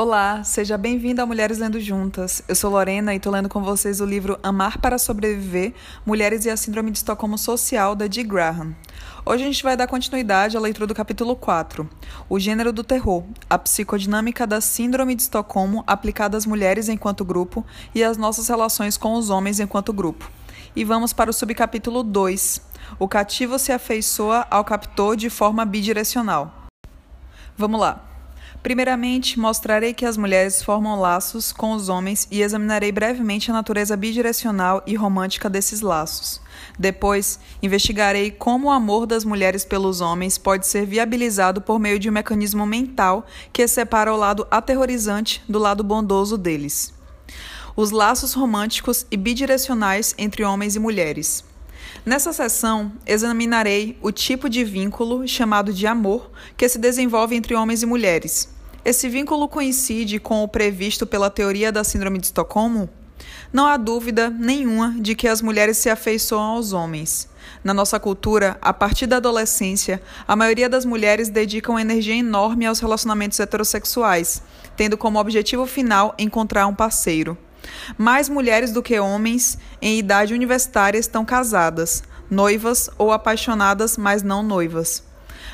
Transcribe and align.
Olá, 0.00 0.44
seja 0.44 0.78
bem-vindo 0.78 1.20
a 1.20 1.26
Mulheres 1.26 1.58
Lendo 1.58 1.80
Juntas. 1.80 2.40
Eu 2.46 2.54
sou 2.54 2.70
Lorena 2.70 3.12
e 3.12 3.16
estou 3.16 3.32
lendo 3.32 3.48
com 3.48 3.64
vocês 3.64 4.00
o 4.00 4.06
livro 4.06 4.38
Amar 4.44 4.78
para 4.78 4.96
Sobreviver: 4.96 5.74
Mulheres 6.06 6.44
e 6.44 6.50
a 6.50 6.56
Síndrome 6.56 6.92
de 6.92 6.98
Estocolmo 6.98 7.36
Social, 7.36 7.96
da 7.96 8.06
Dee 8.06 8.22
Graham. 8.22 8.76
Hoje 9.26 9.42
a 9.42 9.46
gente 9.48 9.60
vai 9.60 9.76
dar 9.76 9.88
continuidade 9.88 10.56
à 10.56 10.60
leitura 10.60 10.86
do 10.86 10.94
capítulo 10.94 11.34
4, 11.34 11.90
O 12.28 12.38
Gênero 12.38 12.72
do 12.72 12.84
Terror, 12.84 13.24
a 13.50 13.58
psicodinâmica 13.58 14.46
da 14.46 14.60
Síndrome 14.60 15.16
de 15.16 15.22
Estocolmo 15.22 15.82
aplicada 15.84 16.36
às 16.36 16.46
mulheres 16.46 16.88
enquanto 16.88 17.24
grupo 17.24 17.66
e 17.92 18.04
às 18.04 18.16
nossas 18.16 18.46
relações 18.46 18.96
com 18.96 19.14
os 19.14 19.30
homens 19.30 19.58
enquanto 19.58 19.92
grupo. 19.92 20.30
E 20.76 20.84
vamos 20.84 21.12
para 21.12 21.28
o 21.28 21.32
subcapítulo 21.32 22.04
2, 22.04 22.60
O 23.00 23.08
cativo 23.08 23.58
se 23.58 23.72
afeiçoa 23.72 24.46
ao 24.48 24.64
captor 24.64 25.16
de 25.16 25.28
forma 25.28 25.64
bidirecional. 25.64 26.68
Vamos 27.56 27.80
lá. 27.80 28.07
Primeiramente, 28.68 29.40
mostrarei 29.40 29.94
que 29.94 30.04
as 30.04 30.18
mulheres 30.18 30.62
formam 30.62 31.00
laços 31.00 31.52
com 31.52 31.72
os 31.72 31.88
homens 31.88 32.28
e 32.30 32.42
examinarei 32.42 32.92
brevemente 32.92 33.50
a 33.50 33.54
natureza 33.54 33.96
bidirecional 33.96 34.82
e 34.86 34.94
romântica 34.94 35.48
desses 35.48 35.80
laços. 35.80 36.38
Depois, 36.78 37.40
investigarei 37.62 38.30
como 38.30 38.66
o 38.66 38.70
amor 38.70 39.06
das 39.06 39.24
mulheres 39.24 39.64
pelos 39.64 40.02
homens 40.02 40.36
pode 40.36 40.66
ser 40.66 40.84
viabilizado 40.84 41.62
por 41.62 41.78
meio 41.78 41.98
de 41.98 42.10
um 42.10 42.12
mecanismo 42.12 42.66
mental 42.66 43.26
que 43.54 43.66
separa 43.66 44.12
o 44.12 44.18
lado 44.18 44.46
aterrorizante 44.50 45.42
do 45.48 45.58
lado 45.58 45.82
bondoso 45.82 46.36
deles. 46.36 46.92
Os 47.74 47.90
laços 47.90 48.34
românticos 48.34 49.06
e 49.10 49.16
bidirecionais 49.16 50.14
entre 50.18 50.44
homens 50.44 50.76
e 50.76 50.78
mulheres. 50.78 51.42
Nessa 52.04 52.34
sessão, 52.34 52.92
examinarei 53.06 53.96
o 54.02 54.12
tipo 54.12 54.46
de 54.46 54.62
vínculo 54.62 55.26
chamado 55.26 55.72
de 55.72 55.86
amor 55.86 56.30
que 56.54 56.68
se 56.68 56.78
desenvolve 56.78 57.34
entre 57.34 57.54
homens 57.54 57.82
e 57.82 57.86
mulheres. 57.86 58.57
Esse 58.88 59.06
vínculo 59.06 59.46
coincide 59.50 60.18
com 60.18 60.42
o 60.42 60.48
previsto 60.48 61.06
pela 61.06 61.28
teoria 61.28 61.70
da 61.70 61.84
Síndrome 61.84 62.18
de 62.18 62.24
Estocolmo? 62.24 62.88
Não 63.52 63.66
há 63.66 63.76
dúvida 63.76 64.30
nenhuma 64.30 64.96
de 64.98 65.14
que 65.14 65.28
as 65.28 65.42
mulheres 65.42 65.76
se 65.76 65.90
afeiçoam 65.90 66.54
aos 66.54 66.72
homens. 66.72 67.28
Na 67.62 67.74
nossa 67.74 68.00
cultura, 68.00 68.56
a 68.62 68.72
partir 68.72 69.06
da 69.06 69.18
adolescência, 69.18 70.00
a 70.26 70.34
maioria 70.34 70.70
das 70.70 70.86
mulheres 70.86 71.28
dedicam 71.28 71.78
energia 71.78 72.14
enorme 72.14 72.64
aos 72.64 72.80
relacionamentos 72.80 73.38
heterossexuais, 73.38 74.42
tendo 74.74 74.96
como 74.96 75.20
objetivo 75.20 75.66
final 75.66 76.14
encontrar 76.18 76.66
um 76.66 76.74
parceiro. 76.74 77.36
Mais 77.98 78.30
mulheres 78.30 78.72
do 78.72 78.82
que 78.82 78.98
homens 78.98 79.58
em 79.82 79.98
idade 79.98 80.32
universitária 80.32 80.98
estão 80.98 81.26
casadas, 81.26 82.02
noivas 82.30 82.88
ou 82.96 83.12
apaixonadas, 83.12 83.98
mas 83.98 84.22
não 84.22 84.42
noivas. 84.42 85.07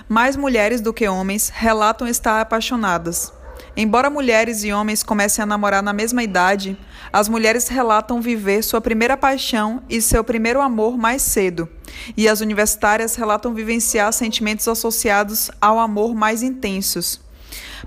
Mais 0.08 0.36
mulheres 0.36 0.80
do 0.80 0.92
que 0.92 1.08
homens 1.08 1.48
relatam 1.48 2.06
estar 2.06 2.41
apaixonadas. 2.41 3.33
Embora 3.77 4.11
mulheres 4.11 4.62
e 4.62 4.72
homens 4.72 5.02
comecem 5.02 5.42
a 5.42 5.46
namorar 5.46 5.83
na 5.83 5.92
mesma 5.92 6.22
idade, 6.22 6.78
as 7.12 7.28
mulheres 7.28 7.69
relatam 7.69 8.20
viver 8.20 8.62
sua 8.62 8.80
primeira 8.80 9.16
paixão 9.16 9.83
e 9.88 10.00
seu 10.00 10.22
primeiro 10.22 10.61
amor 10.61 10.96
mais 10.96 11.22
cedo, 11.22 11.69
e 12.16 12.28
as 12.28 12.41
universitárias 12.41 13.16
relatam 13.16 13.55
vivenciar 13.55 14.12
sentimentos 14.12 14.69
associados 14.69 15.50
ao 15.61 15.78
amor 15.78 16.14
mais 16.14 16.42
intensos. 16.42 17.20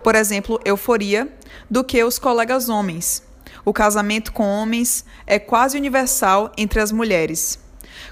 Por 0.04 0.16
exemplo, 0.16 0.60
euforia, 0.66 1.32
do 1.70 1.84
que 1.84 2.04
os 2.04 2.18
colegas 2.20 2.68
homens. 2.68 3.24
O 3.64 3.74
casamento 3.74 4.32
com 4.32 4.44
homens 4.44 5.06
é 5.26 5.38
quase 5.40 5.78
universal 5.78 6.52
entre 6.58 6.80
as 6.80 6.92
mulheres. 6.92 7.60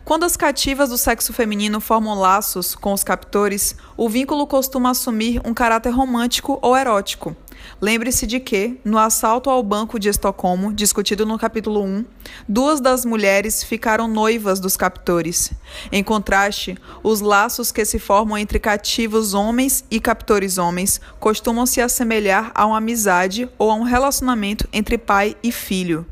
Quando 0.05 0.23
as 0.23 0.37
cativas 0.37 0.89
do 0.89 0.99
sexo 0.99 1.33
feminino 1.33 1.81
formam 1.81 2.13
laços 2.13 2.75
com 2.75 2.93
os 2.93 3.03
captores, 3.03 3.75
o 3.97 4.07
vínculo 4.07 4.45
costuma 4.45 4.91
assumir 4.91 5.41
um 5.43 5.51
caráter 5.51 5.89
romântico 5.89 6.59
ou 6.61 6.77
erótico. 6.77 7.35
Lembre-se 7.81 8.27
de 8.27 8.39
que, 8.39 8.79
no 8.85 8.99
assalto 8.99 9.49
ao 9.49 9.63
Banco 9.63 9.97
de 9.97 10.07
Estocolmo, 10.07 10.71
discutido 10.71 11.25
no 11.25 11.39
capítulo 11.39 11.81
1, 11.81 12.05
duas 12.47 12.79
das 12.79 13.03
mulheres 13.03 13.63
ficaram 13.63 14.07
noivas 14.07 14.59
dos 14.59 14.77
captores. 14.77 15.51
Em 15.91 16.03
contraste, 16.03 16.77
os 17.01 17.19
laços 17.19 17.71
que 17.71 17.83
se 17.83 17.97
formam 17.97 18.37
entre 18.37 18.59
cativos 18.59 19.33
homens 19.33 19.83
e 19.89 19.99
captores 19.99 20.59
homens 20.59 21.01
costumam 21.19 21.65
se 21.65 21.81
assemelhar 21.81 22.51
a 22.53 22.67
uma 22.67 22.77
amizade 22.77 23.49
ou 23.57 23.71
a 23.71 23.73
um 23.73 23.81
relacionamento 23.81 24.69
entre 24.71 24.99
pai 24.99 25.35
e 25.41 25.51
filho. 25.51 26.05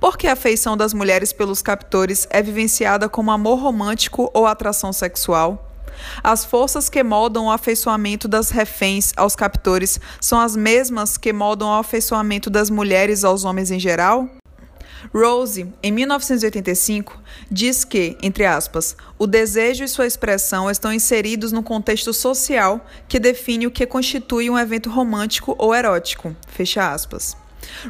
Por 0.00 0.16
que 0.16 0.26
a 0.26 0.32
afeição 0.32 0.76
das 0.76 0.94
mulheres 0.94 1.32
pelos 1.32 1.62
captores 1.62 2.26
é 2.30 2.42
vivenciada 2.42 3.08
como 3.08 3.30
amor 3.30 3.60
romântico 3.60 4.30
ou 4.34 4.46
atração 4.46 4.92
sexual? 4.92 5.64
As 6.22 6.44
forças 6.44 6.88
que 6.88 7.02
moldam 7.02 7.46
o 7.46 7.50
afeiçoamento 7.50 8.28
das 8.28 8.50
reféns 8.50 9.12
aos 9.16 9.34
captores 9.34 10.00
são 10.20 10.40
as 10.40 10.56
mesmas 10.56 11.16
que 11.16 11.32
moldam 11.32 11.68
o 11.68 11.78
afeiçoamento 11.78 12.48
das 12.50 12.70
mulheres 12.70 13.24
aos 13.24 13.44
homens 13.44 13.70
em 13.70 13.80
geral? 13.80 14.28
Rose, 15.14 15.72
em 15.82 15.92
1985, 15.92 17.20
diz 17.50 17.84
que, 17.84 18.16
entre 18.22 18.44
aspas, 18.44 18.96
o 19.18 19.26
desejo 19.26 19.84
e 19.84 19.88
sua 19.88 20.06
expressão 20.06 20.70
estão 20.70 20.92
inseridos 20.92 21.52
no 21.52 21.62
contexto 21.62 22.12
social 22.12 22.84
que 23.08 23.18
define 23.18 23.66
o 23.66 23.70
que 23.70 23.86
constitui 23.86 24.50
um 24.50 24.58
evento 24.58 24.90
romântico 24.90 25.54
ou 25.58 25.74
erótico. 25.74 26.34
Fecha 26.48 26.92
aspas. 26.92 27.36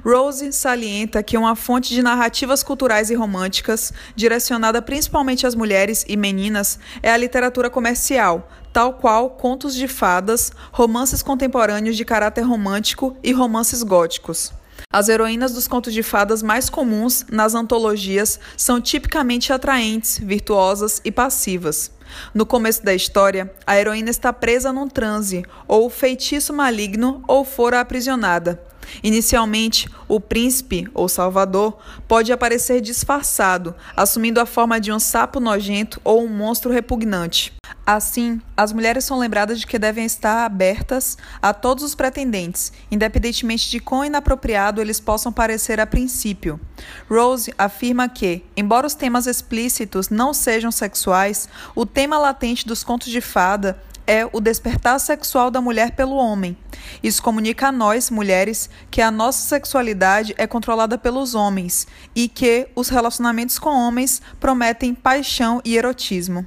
Rose 0.04 0.52
salienta 0.52 1.22
que 1.22 1.36
uma 1.36 1.56
fonte 1.56 1.94
de 1.94 2.02
narrativas 2.02 2.62
culturais 2.62 3.10
e 3.10 3.14
românticas, 3.14 3.92
direcionada 4.14 4.82
principalmente 4.82 5.46
às 5.46 5.54
mulheres 5.54 6.04
e 6.08 6.16
meninas, 6.16 6.78
é 7.02 7.10
a 7.10 7.16
literatura 7.16 7.70
comercial, 7.70 8.50
tal 8.72 8.94
qual 8.94 9.30
contos 9.30 9.74
de 9.74 9.88
fadas, 9.88 10.52
romances 10.72 11.22
contemporâneos 11.22 11.96
de 11.96 12.04
caráter 12.04 12.42
romântico 12.42 13.16
e 13.22 13.32
romances 13.32 13.82
góticos. 13.82 14.52
As 14.90 15.08
heroínas 15.08 15.52
dos 15.52 15.68
contos 15.68 15.92
de 15.92 16.02
fadas 16.02 16.42
mais 16.42 16.70
comuns 16.70 17.26
nas 17.30 17.54
antologias 17.54 18.40
são 18.56 18.80
tipicamente 18.80 19.52
atraentes, 19.52 20.18
virtuosas 20.18 21.00
e 21.04 21.12
passivas. 21.12 21.90
No 22.32 22.46
começo 22.46 22.82
da 22.82 22.94
história, 22.94 23.52
a 23.66 23.78
heroína 23.78 24.08
está 24.08 24.32
presa 24.32 24.72
num 24.72 24.88
transe, 24.88 25.44
ou 25.66 25.90
feitiço 25.90 26.54
maligno, 26.54 27.22
ou 27.28 27.44
fora 27.44 27.80
aprisionada. 27.80 28.62
Inicialmente, 29.02 29.88
o 30.06 30.20
príncipe 30.20 30.88
ou 30.94 31.08
salvador 31.08 31.78
pode 32.06 32.32
aparecer 32.32 32.80
disfarçado, 32.80 33.74
assumindo 33.96 34.40
a 34.40 34.46
forma 34.46 34.80
de 34.80 34.92
um 34.92 34.98
sapo 34.98 35.40
nojento 35.40 36.00
ou 36.04 36.24
um 36.24 36.28
monstro 36.28 36.72
repugnante. 36.72 37.52
Assim, 37.86 38.40
as 38.54 38.70
mulheres 38.70 39.04
são 39.04 39.18
lembradas 39.18 39.58
de 39.58 39.66
que 39.66 39.78
devem 39.78 40.04
estar 40.04 40.44
abertas 40.44 41.16
a 41.40 41.54
todos 41.54 41.82
os 41.82 41.94
pretendentes, 41.94 42.70
independentemente 42.90 43.70
de 43.70 43.80
quão 43.80 44.04
inapropriado 44.04 44.80
eles 44.80 45.00
possam 45.00 45.32
parecer 45.32 45.80
a 45.80 45.86
princípio. 45.86 46.60
Rose 47.08 47.52
afirma 47.56 48.08
que, 48.08 48.44
embora 48.54 48.86
os 48.86 48.94
temas 48.94 49.26
explícitos 49.26 50.10
não 50.10 50.34
sejam 50.34 50.70
sexuais, 50.70 51.48
o 51.74 51.86
tema 51.86 52.18
latente 52.18 52.66
dos 52.66 52.84
contos 52.84 53.08
de 53.08 53.22
fada 53.22 53.78
é 54.08 54.26
o 54.32 54.40
despertar 54.40 54.98
sexual 54.98 55.50
da 55.50 55.60
mulher 55.60 55.90
pelo 55.90 56.16
homem. 56.16 56.56
Isso 57.02 57.22
comunica 57.22 57.68
a 57.68 57.72
nós, 57.72 58.10
mulheres, 58.10 58.70
que 58.90 59.02
a 59.02 59.10
nossa 59.10 59.46
sexualidade 59.46 60.34
é 60.38 60.46
controlada 60.46 60.96
pelos 60.96 61.34
homens 61.34 61.86
e 62.16 62.26
que 62.26 62.68
os 62.74 62.88
relacionamentos 62.88 63.58
com 63.58 63.68
homens 63.68 64.22
prometem 64.40 64.94
paixão 64.94 65.60
e 65.62 65.76
erotismo. 65.76 66.46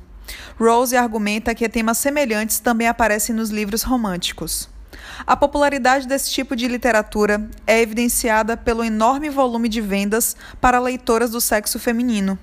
Rose 0.60 0.98
argumenta 0.98 1.54
que 1.54 1.70
temas 1.70 2.00
semelhantes 2.00 2.60
também 2.60 2.88
aparecem 2.88 3.36
nos 3.36 3.52
livros 3.52 3.84
românticos. 3.84 4.68
A 5.28 5.38
popularidade 5.38 6.08
desse 6.08 6.32
tipo 6.32 6.56
de 6.56 6.68
literatura 6.68 7.48
é 7.68 7.80
evidenciada 7.80 8.58
pelo 8.58 8.84
enorme 8.84 9.30
volume 9.30 9.70
de 9.70 9.82
vendas 9.82 10.36
para 10.60 10.80
leitoras 10.80 11.30
do 11.30 11.40
sexo 11.40 11.78
feminino. 11.78 12.40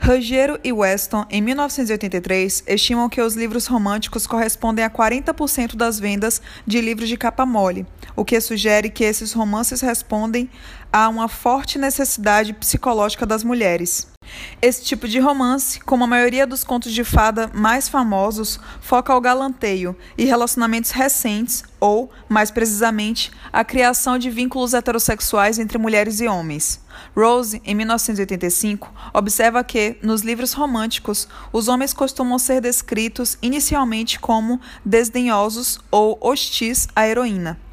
Ruggiero 0.00 0.58
e 0.62 0.72
Weston, 0.72 1.24
em 1.30 1.40
1983, 1.42 2.64
estimam 2.66 3.08
que 3.08 3.20
os 3.20 3.34
livros 3.34 3.66
românticos 3.66 4.26
correspondem 4.26 4.84
a 4.84 4.90
40% 4.90 5.74
das 5.74 5.98
vendas 5.98 6.40
de 6.66 6.80
livros 6.80 7.08
de 7.08 7.16
capa 7.16 7.46
mole, 7.46 7.86
o 8.14 8.24
que 8.24 8.40
sugere 8.40 8.90
que 8.90 9.04
esses 9.04 9.32
romances 9.32 9.80
respondem 9.80 10.48
a 10.92 11.08
uma 11.08 11.28
forte 11.28 11.78
necessidade 11.78 12.52
psicológica 12.52 13.26
das 13.26 13.42
mulheres. 13.42 14.15
Esse 14.60 14.82
tipo 14.84 15.06
de 15.06 15.18
romance, 15.18 15.80
como 15.80 16.04
a 16.04 16.06
maioria 16.06 16.46
dos 16.46 16.64
contos 16.64 16.92
de 16.92 17.04
fada 17.04 17.50
mais 17.54 17.88
famosos, 17.88 18.58
foca 18.80 19.12
ao 19.12 19.20
galanteio 19.20 19.96
e 20.16 20.24
relacionamentos 20.24 20.90
recentes 20.90 21.64
ou, 21.78 22.10
mais 22.28 22.50
precisamente, 22.50 23.30
a 23.52 23.64
criação 23.64 24.18
de 24.18 24.30
vínculos 24.30 24.74
heterossexuais 24.74 25.58
entre 25.58 25.78
mulheres 25.78 26.20
e 26.20 26.26
homens. 26.26 26.80
Rose, 27.14 27.60
em 27.64 27.74
1985, 27.74 28.92
observa 29.12 29.62
que, 29.62 29.96
nos 30.02 30.22
livros 30.22 30.52
românticos, 30.52 31.28
os 31.52 31.68
homens 31.68 31.92
costumam 31.92 32.38
ser 32.38 32.60
descritos 32.60 33.36
inicialmente 33.42 34.18
como 34.18 34.60
desdenhosos 34.84 35.78
ou 35.90 36.18
hostis 36.20 36.88
à 36.94 37.06
heroína. 37.06 37.65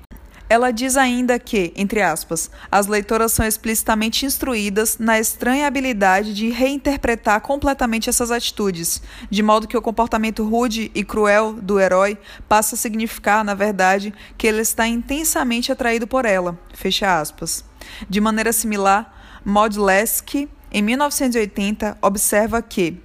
Ela 0.53 0.69
diz 0.69 0.97
ainda 0.97 1.39
que, 1.39 1.73
entre 1.75 2.00
aspas, 2.00 2.51
as 2.71 2.85
leitoras 2.85 3.31
são 3.31 3.44
explicitamente 3.44 4.23
instruídas 4.23 5.00
na 5.00 5.19
estranha 5.19 5.65
habilidade 5.65 6.31
de 6.31 6.51
reinterpretar 6.51 7.41
completamente 7.41 8.07
essas 8.07 8.29
atitudes, 8.29 9.01
de 9.31 9.41
modo 9.41 9.67
que 9.67 9.75
o 9.75 9.81
comportamento 9.81 10.47
rude 10.47 10.91
e 10.94 11.03
cruel 11.03 11.53
do 11.53 11.79
herói 11.79 12.19
passa 12.47 12.75
a 12.75 12.77
significar, 12.77 13.44
na 13.44 13.55
verdade, 13.55 14.13
que 14.38 14.45
ele 14.45 14.61
está 14.61 14.88
intensamente 14.88 15.71
atraído 15.71 16.05
por 16.05 16.23
ela. 16.23 16.56
Fecha 16.71 17.19
aspas. 17.19 17.65
De 18.07 18.21
maneira 18.21 18.53
similar, 18.53 19.41
Maud 19.44 19.79
Leske, 19.79 20.47
em 20.71 20.83
1980, 20.83 21.97
observa 21.99 22.61
que 22.61 23.01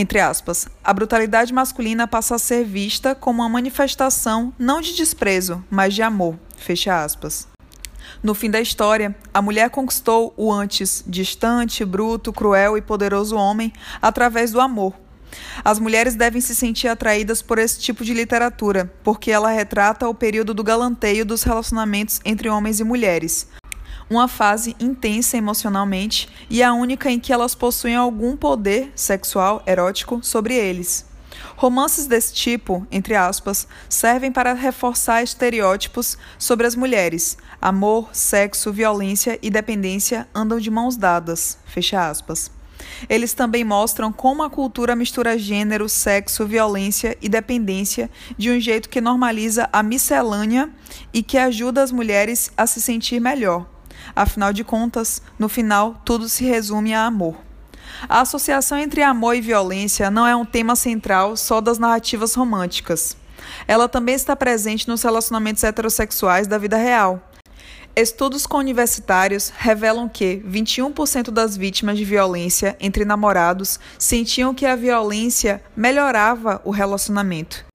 entre 0.00 0.20
aspas, 0.20 0.68
a 0.84 0.92
brutalidade 0.92 1.52
masculina 1.52 2.06
passa 2.06 2.36
a 2.36 2.38
ser 2.38 2.64
vista 2.64 3.16
como 3.16 3.42
uma 3.42 3.48
manifestação 3.48 4.54
não 4.56 4.80
de 4.80 4.94
desprezo, 4.94 5.64
mas 5.68 5.92
de 5.92 6.02
amor. 6.02 6.38
Fecha 6.56 7.02
aspas. 7.02 7.48
No 8.22 8.32
fim 8.32 8.48
da 8.48 8.60
história, 8.60 9.16
a 9.34 9.42
mulher 9.42 9.70
conquistou 9.70 10.32
o 10.36 10.52
antes 10.52 11.02
distante, 11.04 11.84
bruto, 11.84 12.32
cruel 12.32 12.78
e 12.78 12.80
poderoso 12.80 13.34
homem 13.34 13.72
através 14.00 14.52
do 14.52 14.60
amor. 14.60 14.94
As 15.64 15.80
mulheres 15.80 16.14
devem 16.14 16.40
se 16.40 16.54
sentir 16.54 16.86
atraídas 16.86 17.42
por 17.42 17.58
esse 17.58 17.80
tipo 17.80 18.04
de 18.04 18.14
literatura, 18.14 18.92
porque 19.02 19.32
ela 19.32 19.50
retrata 19.50 20.08
o 20.08 20.14
período 20.14 20.54
do 20.54 20.62
galanteio 20.62 21.26
dos 21.26 21.42
relacionamentos 21.42 22.20
entre 22.24 22.48
homens 22.48 22.78
e 22.78 22.84
mulheres, 22.84 23.48
uma 24.08 24.28
fase 24.28 24.76
intensa 24.80 25.36
emocionalmente 25.36 26.28
e 26.48 26.62
a 26.62 26.72
única 26.72 27.10
em 27.10 27.18
que 27.18 27.32
elas 27.32 27.54
possuem 27.54 27.96
algum 27.96 28.36
poder 28.36 28.92
sexual 28.94 29.62
erótico 29.66 30.20
sobre 30.22 30.54
eles. 30.54 31.06
Romances 31.56 32.06
desse 32.06 32.32
tipo, 32.32 32.86
entre 32.90 33.14
aspas, 33.14 33.66
servem 33.88 34.30
para 34.30 34.52
reforçar 34.52 35.22
estereótipos 35.22 36.16
sobre 36.38 36.66
as 36.66 36.74
mulheres. 36.74 37.36
Amor, 37.60 38.10
sexo, 38.12 38.72
violência 38.72 39.38
e 39.42 39.50
dependência 39.50 40.28
andam 40.34 40.58
de 40.58 40.70
mãos 40.70 40.96
dadas. 40.96 41.58
Fecha 41.66 42.08
aspas. 42.08 42.50
Eles 43.08 43.32
também 43.32 43.64
mostram 43.64 44.12
como 44.12 44.42
a 44.42 44.50
cultura 44.50 44.94
mistura 44.94 45.36
gênero, 45.38 45.88
sexo, 45.88 46.46
violência 46.46 47.16
e 47.20 47.28
dependência 47.28 48.10
de 48.36 48.50
um 48.50 48.60
jeito 48.60 48.88
que 48.88 49.00
normaliza 49.00 49.68
a 49.72 49.82
miscelânea 49.82 50.70
e 51.12 51.22
que 51.22 51.36
ajuda 51.36 51.82
as 51.82 51.92
mulheres 51.92 52.52
a 52.56 52.66
se 52.66 52.80
sentir 52.80 53.20
melhor. 53.20 53.77
Afinal 54.14 54.52
de 54.52 54.64
contas, 54.64 55.22
no 55.38 55.48
final, 55.48 56.00
tudo 56.04 56.28
se 56.28 56.44
resume 56.44 56.94
a 56.94 57.06
amor. 57.06 57.36
A 58.08 58.20
associação 58.20 58.78
entre 58.78 59.02
amor 59.02 59.34
e 59.34 59.40
violência 59.40 60.10
não 60.10 60.26
é 60.26 60.34
um 60.36 60.44
tema 60.44 60.76
central 60.76 61.36
só 61.36 61.60
das 61.60 61.78
narrativas 61.78 62.34
românticas. 62.34 63.16
Ela 63.66 63.88
também 63.88 64.14
está 64.14 64.36
presente 64.36 64.88
nos 64.88 65.02
relacionamentos 65.02 65.64
heterossexuais 65.64 66.46
da 66.46 66.58
vida 66.58 66.76
real. 66.76 67.22
Estudos 67.96 68.46
com 68.46 68.58
universitários 68.58 69.52
revelam 69.56 70.08
que 70.08 70.42
21% 70.46 71.30
das 71.30 71.56
vítimas 71.56 71.98
de 71.98 72.04
violência 72.04 72.76
entre 72.78 73.04
namorados 73.04 73.80
sentiam 73.98 74.54
que 74.54 74.66
a 74.66 74.76
violência 74.76 75.60
melhorava 75.76 76.60
o 76.64 76.70
relacionamento 76.70 77.67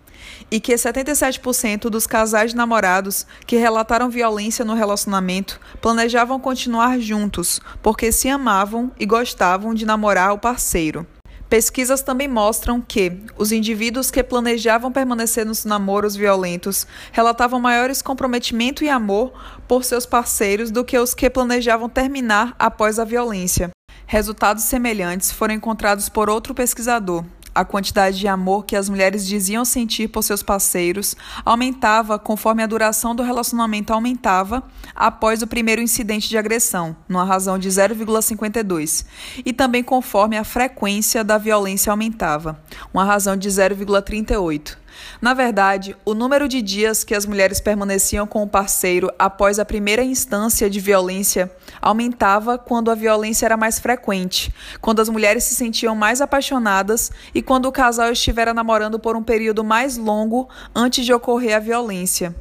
e 0.54 0.60
que 0.60 0.76
77% 0.76 1.90
dos 1.90 2.06
casais 2.06 2.52
de 2.52 2.56
namorados 2.56 3.26
que 3.48 3.58
relataram 3.58 4.08
violência 4.08 4.64
no 4.64 4.76
relacionamento 4.76 5.60
planejavam 5.82 6.40
continuar 6.40 7.00
juntos 7.00 7.60
porque 7.82 8.12
se 8.12 8.30
amavam 8.30 8.92
e 9.00 9.06
gostavam 9.08 9.74
de 9.74 9.84
namorar 9.84 10.32
o 10.32 10.38
parceiro. 10.38 11.08
Pesquisas 11.50 12.04
também 12.04 12.28
mostram 12.28 12.80
que 12.80 13.18
os 13.36 13.52
indivíduos 13.52 14.12
que 14.12 14.22
planejavam 14.22 14.92
permanecer 14.92 15.44
nos 15.44 15.66
namoros 15.66 16.16
violentos 16.16 16.86
relatavam 17.12 17.60
maiores 17.60 18.04
comprometimento 18.04 18.84
e 18.84 18.90
amor 18.90 19.34
por 19.68 19.84
seus 19.84 20.06
parceiros 20.06 20.70
do 20.70 20.86
que 20.86 21.00
os 21.00 21.16
que 21.16 21.32
planejavam 21.32 21.90
terminar 21.90 22.56
após 22.60 23.00
a 23.00 23.04
violência. 23.04 23.72
Resultados 24.06 24.66
semelhantes 24.66 25.32
foram 25.32 25.56
encontrados 25.56 26.10
por 26.10 26.30
outro 26.30 26.54
pesquisador, 26.54 27.26
a 27.54 27.64
quantidade 27.64 28.20
de 28.20 28.28
amor 28.28 28.66
que 28.66 28.76
as 28.76 28.90
mulheres 28.90 29.26
diziam 29.26 29.64
sentir 29.64 30.08
por 30.08 30.24
seus 30.24 30.42
parceiros 30.42 31.16
aumentava 31.46 32.18
conforme 32.18 32.64
a 32.64 32.68
duração 32.68 33.16
do 33.16 33.24
relacionamento 33.24 33.94
aumentava 33.94 34.64
após 34.96 35.42
o 35.42 35.48
primeiro 35.48 35.82
incidente 35.82 36.30
de 36.30 36.38
agressão, 36.38 36.96
numa 37.08 37.24
razão 37.24 37.58
de 37.58 37.70
0,52, 37.70 39.06
e 39.46 39.54
também 39.54 39.84
conforme 39.84 40.38
a 40.38 40.44
frequência 40.44 41.24
da 41.24 41.38
violência 41.38 41.92
aumentava, 41.92 42.62
uma 42.94 43.04
razão 43.04 43.36
de 43.36 43.50
0,38. 43.50 44.83
Na 45.22 45.34
verdade, 45.34 45.96
o 46.06 46.14
número 46.14 46.48
de 46.48 46.62
dias 46.62 47.04
que 47.04 47.16
as 47.16 47.26
mulheres 47.26 47.60
permaneciam 47.60 48.28
com 48.28 48.44
o 48.44 48.48
parceiro 48.48 49.12
após 49.18 49.60
a 49.60 49.66
primeira 49.66 50.04
instância 50.04 50.70
de 50.70 50.80
violência 50.80 51.52
aumentava 51.82 52.58
quando 52.58 52.92
a 52.92 52.96
violência 52.96 53.46
era 53.46 53.58
mais 53.58 53.80
frequente, 53.80 54.54
quando 54.82 55.02
as 55.02 55.10
mulheres 55.10 55.44
se 55.44 55.56
sentiam 55.56 55.96
mais 55.96 56.22
apaixonadas 56.22 57.12
e 57.34 57.42
quando 57.42 57.66
o 57.66 57.72
casal 57.72 58.12
estivera 58.12 58.54
namorando 58.54 59.00
por 59.00 59.16
um 59.16 59.24
período 59.24 59.64
mais 59.64 59.98
longo 59.98 60.50
antes 60.76 61.06
de 61.06 61.14
ocorrer 61.14 61.56
a 61.56 61.60
violência. 61.60 62.36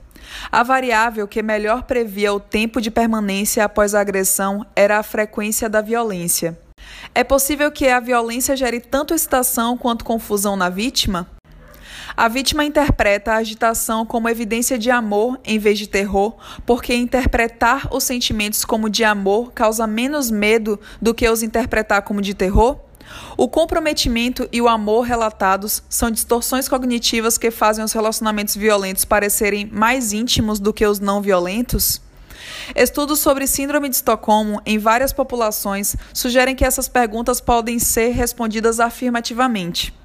A 0.50 0.62
variável 0.62 1.26
que 1.28 1.42
melhor 1.42 1.82
previa 1.82 2.32
o 2.32 2.40
tempo 2.40 2.80
de 2.80 2.90
permanência 2.90 3.64
após 3.64 3.94
a 3.94 4.00
agressão 4.00 4.64
era 4.74 4.98
a 4.98 5.02
frequência 5.02 5.68
da 5.68 5.80
violência. 5.80 6.58
É 7.14 7.22
possível 7.22 7.70
que 7.70 7.88
a 7.88 8.00
violência 8.00 8.56
gere 8.56 8.80
tanto 8.80 9.14
excitação 9.14 9.76
quanto 9.76 10.04
confusão 10.04 10.56
na 10.56 10.68
vítima? 10.68 11.28
A 12.14 12.28
vítima 12.28 12.62
interpreta 12.64 13.32
a 13.32 13.36
agitação 13.36 14.04
como 14.04 14.28
evidência 14.28 14.78
de 14.78 14.90
amor 14.90 15.40
em 15.44 15.58
vez 15.58 15.78
de 15.78 15.88
terror, 15.88 16.34
porque 16.66 16.94
interpretar 16.94 17.88
os 17.90 18.04
sentimentos 18.04 18.64
como 18.64 18.90
de 18.90 19.02
amor 19.02 19.52
causa 19.52 19.86
menos 19.86 20.30
medo 20.30 20.78
do 21.00 21.14
que 21.14 21.28
os 21.28 21.42
interpretar 21.42 22.02
como 22.02 22.20
de 22.20 22.34
terror? 22.34 22.78
O 23.36 23.48
comprometimento 23.48 24.46
e 24.52 24.60
o 24.60 24.68
amor 24.68 25.02
relatados 25.02 25.82
são 25.88 26.10
distorções 26.10 26.68
cognitivas 26.68 27.38
que 27.38 27.50
fazem 27.50 27.84
os 27.84 27.92
relacionamentos 27.92 28.54
violentos 28.54 29.04
parecerem 29.04 29.66
mais 29.66 30.12
íntimos 30.12 30.60
do 30.60 30.72
que 30.72 30.86
os 30.86 31.00
não 31.00 31.22
violentos? 31.22 32.00
Estudos 32.74 33.20
sobre 33.20 33.46
Síndrome 33.46 33.88
de 33.88 33.96
Estocolmo 33.96 34.60
em 34.66 34.78
várias 34.78 35.12
populações 35.12 35.96
sugerem 36.12 36.54
que 36.54 36.64
essas 36.64 36.88
perguntas 36.88 37.40
podem 37.40 37.78
ser 37.78 38.10
respondidas 38.10 38.80
afirmativamente. 38.80 40.01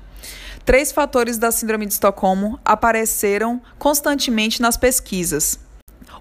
Três 0.68 0.92
fatores 0.92 1.38
da 1.38 1.50
Síndrome 1.50 1.86
de 1.86 1.94
Estocolmo 1.94 2.60
apareceram 2.66 3.62
constantemente 3.80 4.62
nas 4.62 4.76
pesquisas. 4.76 5.58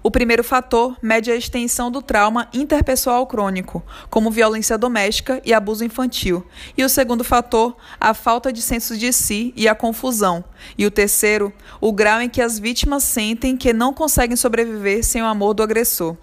O 0.01 0.09
primeiro 0.09 0.41
fator 0.41 0.95
mede 1.01 1.29
a 1.29 1.35
extensão 1.35 1.91
do 1.91 2.01
trauma 2.01 2.47
interpessoal 2.53 3.27
crônico, 3.27 3.83
como 4.09 4.31
violência 4.31 4.77
doméstica 4.77 5.41
e 5.43 5.53
abuso 5.53 5.83
infantil. 5.83 6.47
E 6.77 6.83
o 6.85 6.87
segundo 6.87 7.25
fator, 7.25 7.75
a 7.99 8.13
falta 8.13 8.53
de 8.53 8.61
senso 8.61 8.97
de 8.97 9.11
si 9.11 9.51
e 9.53 9.67
a 9.67 9.75
confusão. 9.75 10.45
E 10.77 10.85
o 10.85 10.91
terceiro, 10.91 11.51
o 11.81 11.91
grau 11.91 12.21
em 12.21 12.29
que 12.29 12.41
as 12.41 12.57
vítimas 12.57 13.03
sentem 13.03 13.57
que 13.57 13.73
não 13.73 13.93
conseguem 13.93 14.37
sobreviver 14.37 15.03
sem 15.03 15.21
o 15.21 15.25
amor 15.25 15.55
do 15.55 15.61
agressor. 15.61 16.15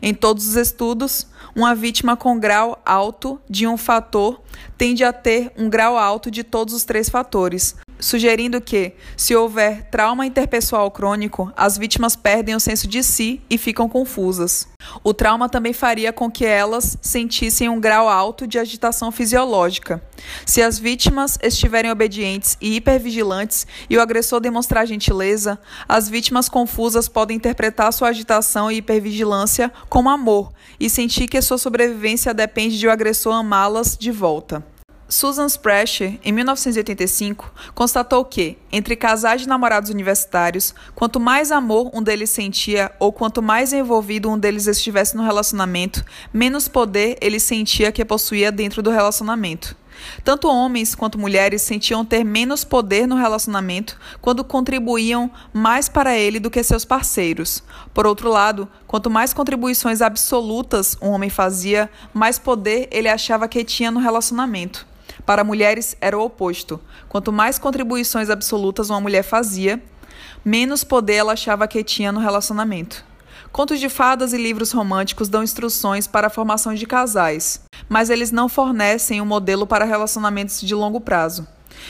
Em 0.00 0.14
todos 0.14 0.46
os 0.46 0.56
estudos, 0.56 1.26
uma 1.54 1.74
vítima 1.74 2.16
com 2.16 2.38
grau 2.38 2.80
alto 2.84 3.40
de 3.48 3.66
um 3.66 3.76
fator 3.76 4.40
tende 4.76 5.04
a 5.04 5.12
ter 5.12 5.52
um 5.56 5.68
grau 5.68 5.96
alto 5.96 6.30
de 6.30 6.44
todos 6.44 6.74
os 6.74 6.84
três 6.84 7.08
fatores, 7.08 7.76
sugerindo 7.98 8.60
que, 8.60 8.92
se 9.16 9.34
houver 9.34 9.88
trauma 9.90 10.26
interpessoal 10.26 10.90
crônico, 10.90 11.52
as 11.56 11.78
vítimas 11.78 12.16
perdem 12.16 12.54
o 12.54 12.60
senso 12.60 12.86
de 12.86 13.02
si 13.02 13.40
e 13.48 13.58
ficam 13.58 13.88
confusas. 13.88 14.68
O 15.02 15.12
trauma 15.12 15.48
também 15.48 15.72
faria 15.72 16.12
com 16.12 16.30
que 16.30 16.44
elas 16.44 16.96
sentissem 17.00 17.68
um 17.68 17.80
grau 17.80 18.08
alto 18.08 18.46
de 18.46 18.58
agitação 18.58 19.10
fisiológica. 19.10 20.02
Se 20.44 20.62
as 20.62 20.78
vítimas 20.78 21.38
estiverem 21.42 21.90
obedientes 21.90 22.56
e 22.60 22.76
hipervigilantes 22.76 23.66
e 23.88 23.96
o 23.96 24.00
agressor 24.00 24.40
demonstrar 24.40 24.86
gentileza, 24.86 25.58
as 25.88 26.08
vítimas 26.08 26.48
confusas 26.48 27.08
podem 27.08 27.36
interpretar 27.36 27.92
sua 27.92 28.08
agitação 28.08 28.70
e 28.70 28.76
hipervigilância 28.76 29.72
como 29.88 30.08
amor 30.08 30.52
e 30.78 30.88
sentir 30.88 31.26
que 31.28 31.40
sua 31.42 31.58
sobrevivência 31.58 32.32
depende 32.32 32.78
de 32.78 32.86
o 32.86 32.90
agressor 32.90 33.34
amá-las 33.34 33.96
de 33.96 34.10
volta. 34.10 34.75
Susan 35.08 35.46
Sprasher, 35.46 36.18
em 36.24 36.32
1985, 36.32 37.52
constatou 37.76 38.24
que, 38.24 38.58
entre 38.72 38.96
casais 38.96 39.42
de 39.42 39.48
namorados 39.48 39.88
universitários, 39.88 40.74
quanto 40.96 41.20
mais 41.20 41.52
amor 41.52 41.92
um 41.94 42.02
deles 42.02 42.30
sentia 42.30 42.90
ou 42.98 43.12
quanto 43.12 43.40
mais 43.40 43.72
envolvido 43.72 44.28
um 44.28 44.36
deles 44.36 44.66
estivesse 44.66 45.16
no 45.16 45.22
relacionamento, 45.22 46.04
menos 46.34 46.66
poder 46.66 47.16
ele 47.20 47.38
sentia 47.38 47.92
que 47.92 48.04
possuía 48.04 48.50
dentro 48.50 48.82
do 48.82 48.90
relacionamento. 48.90 49.76
Tanto 50.24 50.48
homens 50.48 50.94
quanto 50.94 51.18
mulheres 51.18 51.62
sentiam 51.62 52.04
ter 52.04 52.24
menos 52.24 52.64
poder 52.64 53.06
no 53.06 53.14
relacionamento 53.14 53.96
quando 54.20 54.44
contribuíam 54.44 55.30
mais 55.52 55.88
para 55.88 56.16
ele 56.18 56.40
do 56.40 56.50
que 56.50 56.62
seus 56.64 56.84
parceiros. 56.84 57.62
Por 57.94 58.08
outro 58.08 58.28
lado, 58.28 58.68
quanto 58.88 59.08
mais 59.08 59.32
contribuições 59.32 60.02
absolutas 60.02 60.98
um 61.00 61.10
homem 61.10 61.30
fazia, 61.30 61.88
mais 62.12 62.40
poder 62.40 62.88
ele 62.90 63.08
achava 63.08 63.46
que 63.46 63.64
tinha 63.64 63.90
no 63.90 64.00
relacionamento. 64.00 64.86
Para 65.26 65.42
mulheres 65.42 65.96
era 66.00 66.16
o 66.16 66.24
oposto. 66.24 66.80
Quanto 67.08 67.32
mais 67.32 67.58
contribuições 67.58 68.30
absolutas 68.30 68.88
uma 68.88 69.00
mulher 69.00 69.24
fazia, 69.24 69.82
menos 70.44 70.84
poder 70.84 71.16
ela 71.16 71.32
achava 71.32 71.66
que 71.66 71.82
tinha 71.82 72.12
no 72.12 72.20
relacionamento. 72.20 73.04
Contos 73.50 73.80
de 73.80 73.88
fadas 73.88 74.32
e 74.32 74.36
livros 74.36 74.70
românticos 74.70 75.28
dão 75.28 75.42
instruções 75.42 76.06
para 76.06 76.28
a 76.28 76.30
formação 76.30 76.74
de 76.74 76.86
casais, 76.86 77.62
mas 77.88 78.08
eles 78.08 78.30
não 78.30 78.48
fornecem 78.48 79.20
um 79.20 79.26
modelo 79.26 79.66
para 79.66 79.84
relacionamentos 79.84 80.60
de 80.60 80.74
longo 80.74 81.00
prazo. 81.00 81.46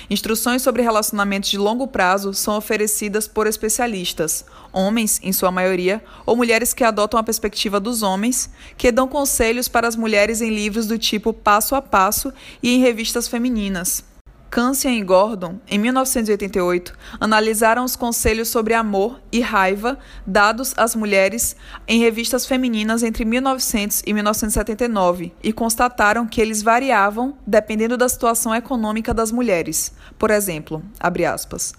Instruções 0.09 0.63
sobre 0.63 0.83
relacionamentos 0.83 1.51
de 1.51 1.59
longo 1.59 1.87
prazo 1.87 2.33
são 2.35 2.57
oferecidas 2.57 3.27
por 3.27 3.47
especialistas, 3.47 4.45
homens, 4.73 5.21
em 5.23 5.33
sua 5.33 5.51
maioria, 5.51 6.03
ou 6.25 6.37
mulheres 6.37 6.73
que 6.73 6.85
adotam 6.85 7.19
a 7.19 7.25
perspectiva 7.25 7.81
dos 7.81 8.03
homens, 8.03 8.51
que 8.77 8.93
dão 8.93 9.09
conselhos 9.09 9.69
para 9.69 9.89
as 9.89 9.97
mulheres 9.97 10.41
em 10.41 10.51
livros 10.51 10.87
do 10.87 10.99
tipo 10.99 11.33
Passo 11.33 11.75
a 11.75 11.83
Passo 11.83 12.33
e 12.63 12.75
em 12.75 12.81
revistas 12.81 13.29
femininas. 13.29 14.16
Cancian 14.57 14.93
e 14.93 15.03
Gordon, 15.03 15.61
em 15.69 15.79
1988, 15.79 16.95
analisaram 17.21 17.85
os 17.85 17.95
conselhos 17.95 18.49
sobre 18.49 18.73
amor 18.73 19.21
e 19.31 19.43
raiva 19.43 19.99
dados 20.27 20.73
às 20.79 20.95
mulheres 20.95 21.55
em 21.87 22.01
revistas 22.01 22.47
femininas 22.47 23.03
entre 23.03 23.27
1900 23.27 24.03
e 24.07 24.15
1979 24.15 25.35
e 25.43 25.53
constataram 25.53 26.27
que 26.27 26.41
eles 26.41 26.63
variavam 26.63 27.37
dependendo 27.47 27.99
da 27.99 28.09
situação 28.09 28.55
econômica 28.55 29.13
das 29.13 29.31
mulheres. 29.31 29.93
Por 30.19 30.31
exemplo, 30.31 30.83
aspas, 30.99 31.75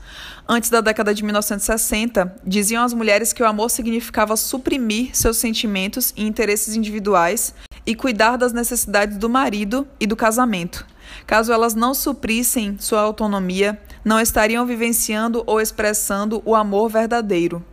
antes 0.47 0.69
da 0.69 0.79
década 0.79 1.15
de 1.15 1.23
1960, 1.23 2.35
diziam 2.45 2.83
as 2.83 2.93
mulheres 2.93 3.33
que 3.33 3.41
o 3.41 3.47
amor 3.47 3.71
significava 3.71 4.37
suprimir 4.37 5.17
seus 5.17 5.37
sentimentos 5.37 6.13
e 6.15 6.23
interesses 6.23 6.75
individuais 6.75 7.55
e 7.87 7.95
cuidar 7.95 8.37
das 8.37 8.53
necessidades 8.53 9.17
do 9.17 9.27
marido 9.27 9.87
e 9.99 10.05
do 10.05 10.15
casamento. 10.15 10.85
Caso 11.25 11.51
elas 11.51 11.73
não 11.73 11.93
suprissem 11.93 12.77
sua 12.79 13.01
autonomia, 13.01 13.79
não 14.03 14.19
estariam 14.19 14.65
vivenciando 14.65 15.43
ou 15.45 15.59
expressando 15.59 16.41
o 16.45 16.55
amor 16.55 16.89
verdadeiro. 16.89 17.63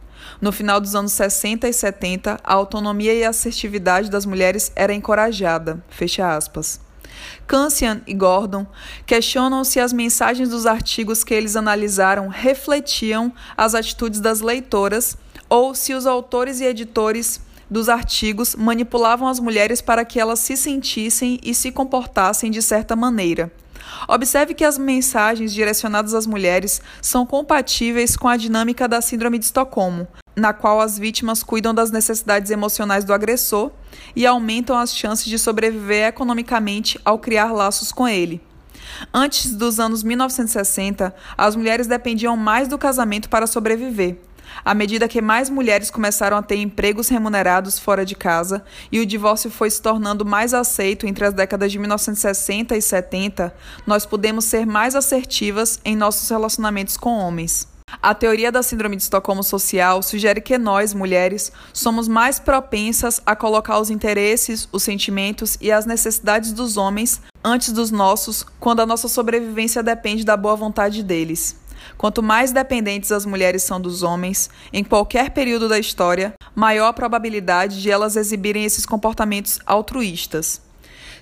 No 0.40 0.52
final 0.52 0.80
dos 0.80 0.94
anos 0.94 1.12
60 1.12 1.68
e 1.68 1.72
70, 1.72 2.40
a 2.42 2.54
autonomia 2.54 3.14
e 3.14 3.24
a 3.24 3.30
assertividade 3.30 4.10
das 4.10 4.26
mulheres 4.26 4.72
era 4.74 4.92
encorajada. 4.92 5.82
Fecha 5.88 6.34
aspas. 6.34 6.80
Cancian 7.46 8.00
e 8.06 8.14
Gordon 8.14 8.66
questionam 9.06 9.64
se 9.64 9.78
as 9.78 9.92
mensagens 9.92 10.48
dos 10.48 10.66
artigos 10.66 11.22
que 11.22 11.34
eles 11.34 11.56
analisaram 11.56 12.28
refletiam 12.28 13.32
as 13.56 13.74
atitudes 13.74 14.20
das 14.20 14.40
leitoras 14.40 15.16
ou 15.48 15.74
se 15.74 15.94
os 15.94 16.06
autores 16.06 16.60
e 16.60 16.64
editores 16.64 17.40
dos 17.74 17.88
artigos 17.88 18.54
manipulavam 18.54 19.26
as 19.26 19.40
mulheres 19.40 19.82
para 19.82 20.04
que 20.04 20.20
elas 20.20 20.38
se 20.38 20.56
sentissem 20.56 21.40
e 21.42 21.52
se 21.52 21.72
comportassem 21.72 22.48
de 22.48 22.62
certa 22.62 22.94
maneira. 22.94 23.52
Observe 24.08 24.54
que 24.54 24.64
as 24.64 24.78
mensagens 24.78 25.52
direcionadas 25.52 26.14
às 26.14 26.24
mulheres 26.24 26.80
são 27.02 27.26
compatíveis 27.26 28.16
com 28.16 28.28
a 28.28 28.36
dinâmica 28.36 28.86
da 28.86 29.00
Síndrome 29.00 29.38
de 29.40 29.46
Estocolmo, 29.46 30.06
na 30.36 30.52
qual 30.52 30.80
as 30.80 30.96
vítimas 30.96 31.42
cuidam 31.42 31.74
das 31.74 31.90
necessidades 31.90 32.50
emocionais 32.50 33.04
do 33.04 33.12
agressor 33.12 33.72
e 34.14 34.24
aumentam 34.24 34.78
as 34.78 34.94
chances 34.94 35.26
de 35.26 35.38
sobreviver 35.38 36.06
economicamente 36.06 36.98
ao 37.04 37.18
criar 37.18 37.52
laços 37.52 37.90
com 37.90 38.06
ele. 38.06 38.40
Antes 39.12 39.54
dos 39.54 39.80
anos 39.80 40.04
1960, 40.04 41.12
as 41.36 41.56
mulheres 41.56 41.88
dependiam 41.88 42.36
mais 42.36 42.68
do 42.68 42.78
casamento 42.78 43.28
para 43.28 43.48
sobreviver 43.48 44.20
à 44.64 44.74
medida 44.74 45.08
que 45.08 45.22
mais 45.22 45.48
mulheres 45.48 45.90
começaram 45.90 46.36
a 46.36 46.42
ter 46.42 46.56
empregos 46.56 47.08
remunerados 47.08 47.78
fora 47.78 48.04
de 48.04 48.14
casa 48.14 48.62
e 48.92 49.00
o 49.00 49.06
divórcio 49.06 49.50
foi 49.50 49.70
se 49.70 49.80
tornando 49.80 50.24
mais 50.24 50.52
aceito 50.52 51.06
entre 51.06 51.24
as 51.24 51.32
décadas 51.32 51.72
de 51.72 51.78
1960 51.78 52.76
e 52.76 52.82
70, 52.82 53.54
nós 53.86 54.04
pudemos 54.04 54.44
ser 54.44 54.66
mais 54.66 54.94
assertivas 54.94 55.80
em 55.84 55.96
nossos 55.96 56.28
relacionamentos 56.28 56.96
com 56.96 57.16
homens. 57.18 57.72
A 58.02 58.14
teoria 58.14 58.50
da 58.50 58.62
Síndrome 58.62 58.96
de 58.96 59.02
Estocolmo 59.02 59.42
Social 59.42 60.02
sugere 60.02 60.40
que 60.40 60.58
nós, 60.58 60.92
mulheres, 60.94 61.52
somos 61.72 62.08
mais 62.08 62.38
propensas 62.38 63.20
a 63.24 63.36
colocar 63.36 63.78
os 63.78 63.90
interesses, 63.90 64.68
os 64.72 64.82
sentimentos 64.82 65.56
e 65.60 65.70
as 65.70 65.86
necessidades 65.86 66.52
dos 66.52 66.76
homens 66.76 67.20
antes 67.42 67.72
dos 67.72 67.90
nossos, 67.90 68.44
quando 68.58 68.80
a 68.80 68.86
nossa 68.86 69.06
sobrevivência 69.06 69.82
depende 69.82 70.24
da 70.24 70.36
boa 70.36 70.56
vontade 70.56 71.02
deles. 71.02 71.56
Quanto 71.96 72.22
mais 72.22 72.52
dependentes 72.52 73.12
as 73.12 73.24
mulheres 73.24 73.62
são 73.62 73.80
dos 73.80 74.02
homens, 74.02 74.50
em 74.72 74.84
qualquer 74.84 75.30
período 75.30 75.68
da 75.68 75.78
história, 75.78 76.34
maior 76.54 76.88
a 76.88 76.92
probabilidade 76.92 77.80
de 77.80 77.90
elas 77.90 78.16
exibirem 78.16 78.64
esses 78.64 78.84
comportamentos 78.84 79.60
altruístas. 79.66 80.60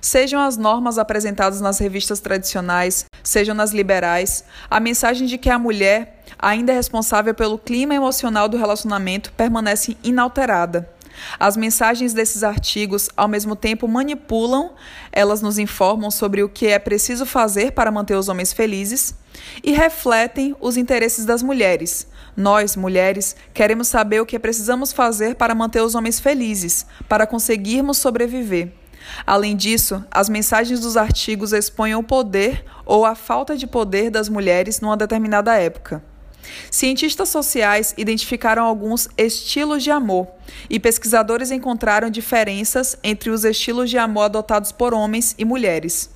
Sejam 0.01 0.41
as 0.41 0.57
normas 0.57 0.99
apresentadas 0.99 1.61
nas 1.61 1.79
revistas 1.79 2.19
tradicionais, 2.19 3.05
sejam 3.23 3.55
nas 3.55 3.73
liberais, 3.73 4.45
a 4.69 4.81
mensagem 4.81 5.29
de 5.29 5.39
que 5.39 5.49
a 5.49 5.59
mulher 5.59 6.25
ainda 6.39 6.73
é 6.73 6.75
responsável 6.75 7.33
pelo 7.33 7.57
clima 7.57 7.95
emocional 7.95 8.49
do 8.49 8.57
relacionamento 8.57 9.33
permanece 9.33 9.97
inalterada. 10.03 10.92
As 11.39 11.57
mensagens 11.57 12.13
desses 12.13 12.43
artigos, 12.43 13.09
ao 13.17 13.29
mesmo 13.29 13.57
tempo, 13.57 13.89
manipulam, 13.89 14.73
elas 15.11 15.43
nos 15.43 15.59
informam 15.59 16.11
sobre 16.11 16.43
o 16.43 16.49
que 16.49 16.67
é 16.67 16.79
preciso 16.79 17.27
fazer 17.27 17.73
para 17.73 17.91
manter 17.91 18.17
os 18.17 18.29
homens 18.29 18.53
felizes 18.53 19.15
e 19.63 19.73
refletem 19.73 20.55
os 20.61 20.77
interesses 20.77 21.25
das 21.25 21.43
mulheres. 21.43 22.07
Nós, 22.37 22.77
mulheres, 22.77 23.37
queremos 23.53 23.89
saber 23.89 24.21
o 24.21 24.27
que 24.27 24.39
precisamos 24.39 24.93
fazer 24.93 25.35
para 25.35 25.55
manter 25.55 25.83
os 25.83 25.95
homens 25.95 26.19
felizes, 26.19 26.87
para 27.09 27.27
conseguirmos 27.27 27.99
sobreviver. 27.99 28.73
Além 29.27 29.57
disso, 29.57 30.05
as 30.11 30.29
mensagens 30.29 30.81
dos 30.81 30.97
artigos 30.97 31.53
expõem 31.53 31.95
o 31.95 32.03
poder 32.03 32.65
ou 32.87 33.05
a 33.05 33.15
falta 33.15 33.57
de 33.57 33.67
poder 33.67 34.11
das 34.11 34.29
mulheres 34.29 34.81
numa 34.81 34.97
determinada 34.97 35.57
época. 35.57 36.03
Cientistas 36.71 37.29
sociais 37.29 37.95
identificaram 37.97 38.65
alguns 38.65 39.09
estilos 39.17 39.83
de 39.83 39.91
amor 39.91 40.27
e 40.69 40.81
pesquisadores 40.81 41.51
encontraram 41.51 42.11
diferenças 42.11 42.97
entre 43.03 43.31
os 43.31 43.45
estilos 43.45 43.91
de 43.91 43.99
amor 43.99 44.25
adotados 44.25 44.73
por 44.73 44.95
homens 44.95 45.35
e 45.39 45.45
mulheres. 45.45 46.11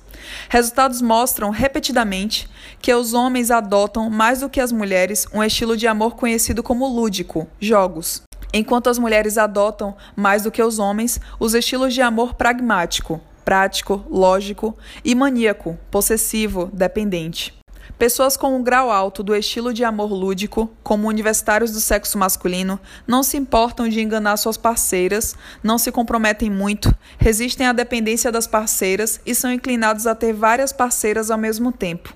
Resultados 0.49 1.01
mostram 1.01 1.49
repetidamente 1.49 2.49
que 2.81 2.93
os 2.93 3.13
homens 3.13 3.51
adotam 3.51 4.09
mais 4.09 4.39
do 4.39 4.49
que 4.49 4.59
as 4.59 4.71
mulheres 4.71 5.27
um 5.33 5.43
estilo 5.43 5.77
de 5.77 5.87
amor 5.87 6.15
conhecido 6.15 6.63
como 6.63 6.87
lúdico, 6.87 7.47
jogos, 7.59 8.23
enquanto 8.53 8.89
as 8.89 8.97
mulheres 8.97 9.37
adotam 9.37 9.95
mais 10.15 10.43
do 10.43 10.51
que 10.51 10.61
os 10.61 10.79
homens 10.79 11.19
os 11.39 11.53
estilos 11.53 11.93
de 11.93 12.01
amor 12.01 12.33
pragmático, 12.33 13.21
prático, 13.45 14.03
lógico 14.09 14.75
e 15.05 15.15
maníaco, 15.15 15.77
possessivo, 15.89 16.69
dependente. 16.73 17.56
Pessoas 17.97 18.37
com 18.37 18.55
um 18.55 18.63
grau 18.63 18.91
alto 18.91 19.23
do 19.23 19.35
estilo 19.35 19.73
de 19.73 19.83
amor 19.83 20.11
lúdico, 20.11 20.71
como 20.83 21.07
universitários 21.07 21.71
do 21.71 21.79
sexo 21.79 22.17
masculino, 22.17 22.79
não 23.07 23.23
se 23.23 23.37
importam 23.37 23.87
de 23.87 24.01
enganar 24.01 24.37
suas 24.37 24.57
parceiras, 24.57 25.35
não 25.63 25.77
se 25.77 25.91
comprometem 25.91 26.49
muito, 26.49 26.95
resistem 27.17 27.67
à 27.67 27.73
dependência 27.73 28.31
das 28.31 28.47
parceiras 28.47 29.19
e 29.25 29.33
são 29.33 29.51
inclinados 29.51 30.05
a 30.05 30.13
ter 30.13 30.33
várias 30.33 30.71
parceiras 30.71 31.31
ao 31.31 31.37
mesmo 31.37 31.71
tempo. 31.71 32.13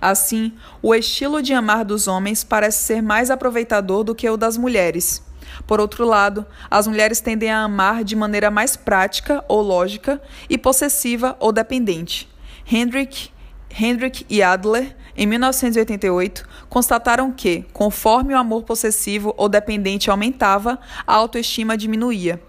Assim, 0.00 0.52
o 0.82 0.94
estilo 0.94 1.42
de 1.42 1.52
amar 1.52 1.84
dos 1.84 2.08
homens 2.08 2.42
parece 2.42 2.84
ser 2.84 3.02
mais 3.02 3.30
aproveitador 3.30 4.02
do 4.02 4.14
que 4.14 4.28
o 4.28 4.36
das 4.36 4.56
mulheres. 4.56 5.22
Por 5.66 5.80
outro 5.80 6.04
lado, 6.04 6.46
as 6.70 6.86
mulheres 6.86 7.20
tendem 7.20 7.50
a 7.50 7.62
amar 7.62 8.04
de 8.04 8.16
maneira 8.16 8.50
mais 8.50 8.76
prática 8.76 9.44
ou 9.48 9.60
lógica 9.60 10.20
e 10.48 10.56
possessiva 10.56 11.36
ou 11.38 11.52
dependente. 11.52 12.28
Hendrik, 12.64 13.30
Hendrik 13.70 14.26
e 14.28 14.42
Adler 14.42 14.96
em 15.20 15.26
1988, 15.26 16.48
constataram 16.70 17.30
que, 17.30 17.66
conforme 17.74 18.32
o 18.32 18.38
amor 18.38 18.62
possessivo 18.62 19.34
ou 19.36 19.50
dependente 19.50 20.10
aumentava, 20.10 20.80
a 21.06 21.14
autoestima 21.14 21.76
diminuía. 21.76 22.42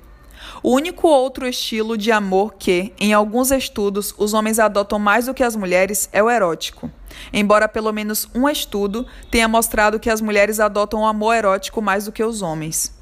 O 0.63 0.71
único 0.71 1.05
outro 1.05 1.45
estilo 1.45 1.97
de 1.97 2.13
amor 2.13 2.53
que, 2.57 2.93
em 2.97 3.11
alguns 3.11 3.51
estudos, 3.51 4.15
os 4.17 4.33
homens 4.33 4.57
adotam 4.57 4.97
mais 4.97 5.25
do 5.25 5.33
que 5.33 5.43
as 5.43 5.53
mulheres 5.53 6.07
é 6.13 6.23
o 6.23 6.29
erótico. 6.29 6.89
Embora 7.33 7.67
pelo 7.67 7.91
menos 7.91 8.29
um 8.33 8.47
estudo 8.47 9.05
tenha 9.29 9.49
mostrado 9.49 9.99
que 9.99 10.09
as 10.09 10.21
mulheres 10.21 10.61
adotam 10.61 11.01
o 11.01 11.05
amor 11.05 11.35
erótico 11.35 11.81
mais 11.81 12.05
do 12.05 12.11
que 12.13 12.23
os 12.23 12.41
homens. 12.41 12.93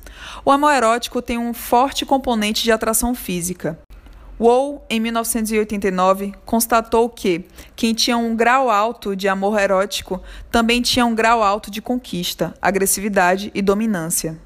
O 0.43 0.49
amor 0.49 0.73
erótico 0.73 1.21
tem 1.21 1.37
um 1.37 1.53
forte 1.53 2.07
componente 2.07 2.63
de 2.63 2.71
atração 2.71 3.13
física. 3.13 3.77
Wall, 4.39 4.85
em 4.89 5.01
1989, 5.01 6.33
constatou 6.45 7.09
que 7.09 7.43
quem 7.75 7.93
tinha 7.93 8.17
um 8.17 8.33
grau 8.37 8.69
alto 8.69 9.13
de 9.13 9.27
amor 9.27 9.59
erótico 9.59 10.21
também 10.49 10.81
tinha 10.81 11.05
um 11.05 11.13
grau 11.13 11.43
alto 11.43 11.69
de 11.69 11.81
conquista, 11.81 12.53
agressividade 12.61 13.51
e 13.53 13.61
dominância. 13.61 14.39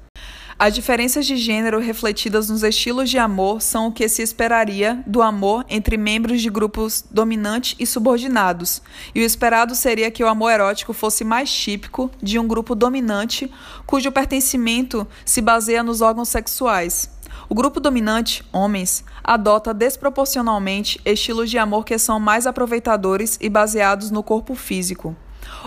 As 0.58 0.74
diferenças 0.74 1.26
de 1.26 1.36
gênero 1.36 1.78
refletidas 1.78 2.48
nos 2.48 2.62
estilos 2.62 3.08
de 3.08 3.18
amor 3.18 3.60
são 3.60 3.88
o 3.88 3.92
que 3.92 4.08
se 4.08 4.22
esperaria 4.22 5.02
do 5.06 5.22
amor 5.22 5.64
entre 5.68 5.96
membros 5.96 6.40
de 6.40 6.50
grupos 6.50 7.04
dominantes 7.08 7.76
e 7.78 7.86
subordinados, 7.86 8.82
e 9.14 9.20
o 9.20 9.24
esperado 9.24 9.74
seria 9.74 10.10
que 10.10 10.24
o 10.24 10.28
amor 10.28 10.50
erótico 10.50 10.92
fosse 10.92 11.22
mais 11.22 11.52
típico 11.52 12.10
de 12.20 12.38
um 12.38 12.48
grupo 12.48 12.74
dominante 12.74 13.50
cujo 13.86 14.10
pertencimento 14.10 15.06
se 15.24 15.40
baseia 15.40 15.82
nos 15.82 16.00
órgãos 16.00 16.28
sexuais. 16.28 17.10
O 17.48 17.54
grupo 17.54 17.80
dominante, 17.80 18.44
homens, 18.52 19.04
adota 19.22 19.74
desproporcionalmente 19.74 21.00
estilos 21.04 21.50
de 21.50 21.58
amor 21.58 21.84
que 21.84 21.98
são 21.98 22.18
mais 22.18 22.46
aproveitadores 22.46 23.38
e 23.40 23.48
baseados 23.48 24.10
no 24.10 24.22
corpo 24.22 24.54
físico. 24.54 25.16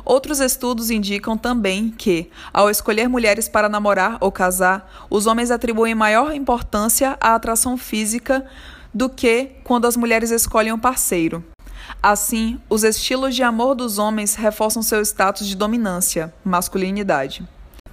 Outros 0.03 0.39
estudos 0.39 0.89
indicam 0.89 1.37
também 1.37 1.89
que, 1.89 2.29
ao 2.53 2.69
escolher 2.69 3.07
mulheres 3.07 3.47
para 3.47 3.69
namorar 3.69 4.17
ou 4.21 4.31
casar, 4.31 5.07
os 5.09 5.27
homens 5.27 5.51
atribuem 5.51 5.95
maior 5.95 6.33
importância 6.33 7.17
à 7.21 7.35
atração 7.35 7.77
física 7.77 8.45
do 8.93 9.09
que 9.09 9.51
quando 9.63 9.85
as 9.85 9.95
mulheres 9.95 10.31
escolhem 10.31 10.73
um 10.73 10.79
parceiro. 10.79 11.43
Assim, 12.01 12.59
os 12.69 12.83
estilos 12.83 13.35
de 13.35 13.43
amor 13.43 13.75
dos 13.75 13.97
homens 13.97 14.35
reforçam 14.35 14.81
seu 14.81 15.01
status 15.01 15.47
de 15.47 15.55
dominância, 15.55 16.33
masculinidade. 16.43 17.47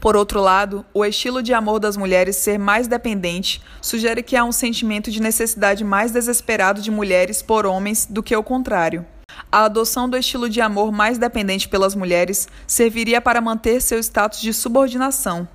Por 0.05 0.17
outro 0.17 0.39
lado, 0.39 0.85
o 0.93 1.03
estilo 1.03 1.43
de 1.43 1.55
amor 1.55 1.81
das 1.81 1.97
mulheres 1.97 2.37
ser 2.37 2.59
mais 2.59 2.87
dependente 2.87 3.63
sugere 3.81 4.23
que 4.23 4.37
há 4.37 4.45
um 4.45 4.53
sentimento 4.53 5.11
de 5.11 5.19
necessidade 5.19 5.83
mais 5.83 6.13
desesperado 6.13 6.83
de 6.83 6.91
mulheres 6.91 7.41
por 7.41 7.65
homens 7.65 8.05
do 8.05 8.23
que 8.23 8.37
o 8.37 8.43
contrário. 8.43 9.07
A 9.51 9.65
adoção 9.65 10.07
do 10.07 10.15
estilo 10.15 10.51
de 10.51 10.61
amor 10.61 10.93
mais 10.93 11.17
dependente 11.17 11.71
pelas 11.71 11.95
mulheres 11.95 12.47
serviria 12.67 13.19
para 13.19 13.41
manter 13.41 13.81
seu 13.81 13.99
status 13.99 14.43
de 14.43 14.53
subordinação. 14.53 15.49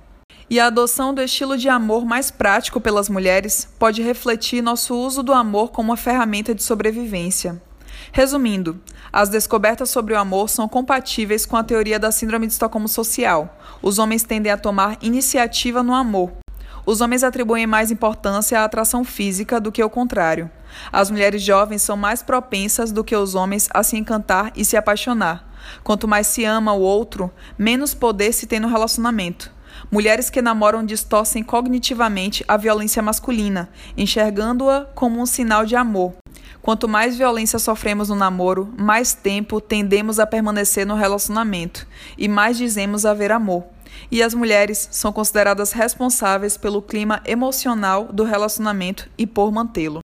E 0.50 0.58
a 0.58 0.66
adoção 0.66 1.14
do 1.14 1.22
estilo 1.22 1.56
de 1.56 1.68
amor 1.68 2.04
mais 2.04 2.32
prático 2.32 2.80
pelas 2.80 3.08
mulheres 3.08 3.68
pode 3.78 4.02
refletir 4.02 4.62
nosso 4.62 4.96
uso 4.96 5.22
do 5.22 5.32
amor 5.32 5.70
como 5.70 5.90
uma 5.90 5.96
ferramenta 5.96 6.52
de 6.52 6.64
sobrevivência. 6.64 7.62
Resumindo, 8.12 8.80
as 9.12 9.28
descobertas 9.28 9.90
sobre 9.90 10.14
o 10.14 10.18
amor 10.18 10.48
são 10.48 10.68
compatíveis 10.68 11.46
com 11.46 11.56
a 11.56 11.64
teoria 11.64 11.98
da 11.98 12.10
Síndrome 12.12 12.46
de 12.46 12.52
Estocolmo 12.52 12.88
Social. 12.88 13.58
Os 13.82 13.98
homens 13.98 14.22
tendem 14.22 14.50
a 14.50 14.56
tomar 14.56 14.98
iniciativa 15.00 15.82
no 15.82 15.94
amor. 15.94 16.32
Os 16.86 17.00
homens 17.00 17.22
atribuem 17.22 17.66
mais 17.66 17.90
importância 17.90 18.60
à 18.60 18.64
atração 18.64 19.04
física 19.04 19.60
do 19.60 19.70
que 19.70 19.82
o 19.82 19.90
contrário. 19.90 20.50
As 20.92 21.10
mulheres 21.10 21.42
jovens 21.42 21.82
são 21.82 21.96
mais 21.96 22.22
propensas 22.22 22.90
do 22.90 23.04
que 23.04 23.14
os 23.14 23.34
homens 23.34 23.68
a 23.72 23.82
se 23.82 23.96
encantar 23.96 24.52
e 24.56 24.64
se 24.64 24.76
apaixonar. 24.76 25.48
Quanto 25.84 26.08
mais 26.08 26.26
se 26.26 26.44
ama 26.44 26.72
o 26.72 26.80
outro, 26.80 27.30
menos 27.58 27.94
poder 27.94 28.32
se 28.32 28.46
tem 28.46 28.58
no 28.58 28.68
relacionamento. 28.68 29.52
Mulheres 29.90 30.30
que 30.30 30.42
namoram 30.42 30.84
distorcem 30.84 31.42
cognitivamente 31.42 32.44
a 32.48 32.56
violência 32.56 33.02
masculina, 33.02 33.68
enxergando-a 33.96 34.86
como 34.94 35.20
um 35.20 35.26
sinal 35.26 35.64
de 35.64 35.76
amor. 35.76 36.14
Quanto 36.62 36.88
mais 36.88 37.16
violência 37.16 37.58
sofremos 37.58 38.08
no 38.08 38.14
namoro, 38.14 38.72
mais 38.76 39.14
tempo 39.14 39.60
tendemos 39.60 40.18
a 40.18 40.26
permanecer 40.26 40.86
no 40.86 40.94
relacionamento 40.94 41.86
e 42.18 42.28
mais 42.28 42.56
dizemos 42.56 43.06
haver 43.06 43.32
amor. 43.32 43.64
E 44.10 44.22
as 44.22 44.34
mulheres 44.34 44.88
são 44.90 45.12
consideradas 45.12 45.72
responsáveis 45.72 46.56
pelo 46.56 46.82
clima 46.82 47.20
emocional 47.24 48.04
do 48.04 48.24
relacionamento 48.24 49.08
e 49.16 49.26
por 49.26 49.50
mantê-lo. 49.50 50.00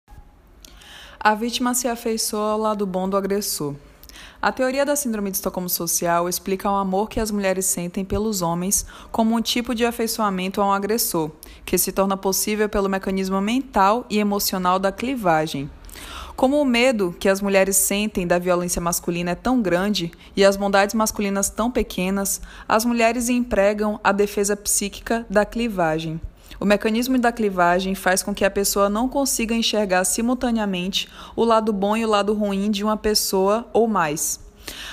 A 1.21 1.35
vítima 1.35 1.75
se 1.75 1.89
afeiçoa 1.89 2.53
ao 2.53 2.59
lado 2.59 2.87
bom 2.87 3.09
do 3.09 3.17
agressor. 3.17 3.75
A 4.41 4.53
teoria 4.53 4.85
da 4.85 4.95
Síndrome 4.95 5.31
de 5.31 5.39
Estocolmo 5.39 5.69
Social 5.69 6.29
explica 6.29 6.71
o 6.71 6.75
amor 6.75 7.09
que 7.09 7.19
as 7.19 7.31
mulheres 7.31 7.67
sentem 7.67 8.05
pelos 8.05 8.43
homens 8.43 8.87
como 9.11 9.35
um 9.35 9.43
tipo 9.43 9.75
de 9.75 9.85
afeiçoamento 9.85 10.61
a 10.61 10.67
um 10.67 10.73
agressor, 10.73 11.31
que 11.65 11.77
se 11.77 11.91
torna 11.91 12.17
possível 12.17 12.69
pelo 12.69 12.89
mecanismo 12.89 13.41
mental 13.41 14.07
e 14.09 14.19
emocional 14.19 14.79
da 14.79 14.93
clivagem. 14.93 15.71
Como 16.37 16.61
o 16.61 16.65
medo 16.65 17.17
que 17.19 17.29
as 17.29 17.41
mulheres 17.41 17.77
sentem 17.77 18.27
da 18.27 18.39
violência 18.39 18.81
masculina 18.81 19.31
é 19.31 19.35
tão 19.35 19.63
grande 19.63 20.13
e 20.37 20.45
as 20.45 20.57
bondades 20.57 20.95
masculinas 20.95 21.49
tão 21.49 21.71
pequenas, 21.71 22.41
as 22.69 22.85
mulheres 22.85 23.29
empregam 23.29 23.99
a 24.05 24.13
defesa 24.13 24.57
psíquica 24.57 25.25
da 25.31 25.45
clivagem. 25.45 26.21
O 26.59 26.65
mecanismo 26.65 27.19
da 27.19 27.33
clivagem 27.33 27.95
faz 27.95 28.23
com 28.23 28.35
que 28.35 28.45
a 28.45 28.51
pessoa 28.51 28.89
não 28.89 29.09
consiga 29.09 29.55
enxergar 29.55 30.05
simultaneamente 30.05 31.09
o 31.35 31.45
lado 31.45 31.73
bom 31.73 31.97
e 31.97 32.05
o 32.05 32.09
lado 32.09 32.33
ruim 32.33 32.71
de 32.71 32.83
uma 32.83 32.97
pessoa 32.97 33.67
ou 33.73 33.87
mais. 33.87 34.41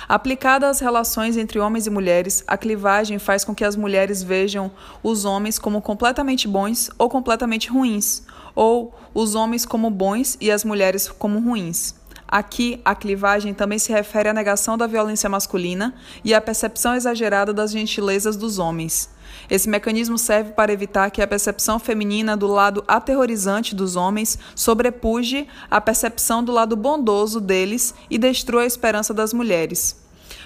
Aplicada 0.08 0.70
às 0.70 0.80
relações 0.80 1.38
entre 1.38 1.60
homens 1.60 1.88
e 1.88 1.90
mulheres, 1.90 2.44
a 2.46 2.58
clivagem 2.58 3.18
faz 3.18 3.44
com 3.44 3.56
que 3.56 3.64
as 3.64 3.76
mulheres 3.76 4.22
vejam 4.22 4.72
os 5.02 5.26
homens 5.26 5.58
como 5.58 5.82
completamente 5.82 6.48
bons 6.48 6.90
ou 6.98 7.10
completamente 7.10 7.70
ruins, 7.70 8.24
ou 8.56 8.94
os 9.14 9.36
homens 9.36 9.66
como 9.66 9.90
bons 9.90 10.38
e 10.40 10.52
as 10.52 10.64
mulheres 10.64 11.08
como 11.08 11.40
ruins. 11.40 11.96
Aqui, 12.28 12.82
a 12.84 12.96
clivagem 12.96 13.54
também 13.54 13.78
se 13.78 13.92
refere 13.92 14.28
à 14.28 14.34
negação 14.34 14.76
da 14.76 14.88
violência 14.88 15.30
masculina 15.30 15.94
e 16.24 16.34
à 16.34 16.42
percepção 16.42 16.96
exagerada 16.96 17.54
das 17.54 17.72
gentilezas 17.72 18.36
dos 18.36 18.58
homens. 18.58 19.08
Esse 19.50 19.70
mecanismo 19.70 20.18
serve 20.18 20.52
para 20.54 20.74
evitar 20.74 21.12
que 21.12 21.22
a 21.22 21.28
percepção 21.28 21.78
feminina 21.78 22.36
do 22.36 22.48
lado 22.48 22.84
aterrorizante 22.88 23.76
dos 23.76 23.96
homens 23.96 24.40
sobrepuje 24.56 25.48
a 25.70 25.80
percepção 25.80 26.44
do 26.44 26.52
lado 26.52 26.76
bondoso 26.76 27.40
deles 27.40 27.94
e 28.10 28.18
destrua 28.18 28.64
a 28.64 28.66
esperança 28.66 29.14
das 29.14 29.32
mulheres. 29.32 30.02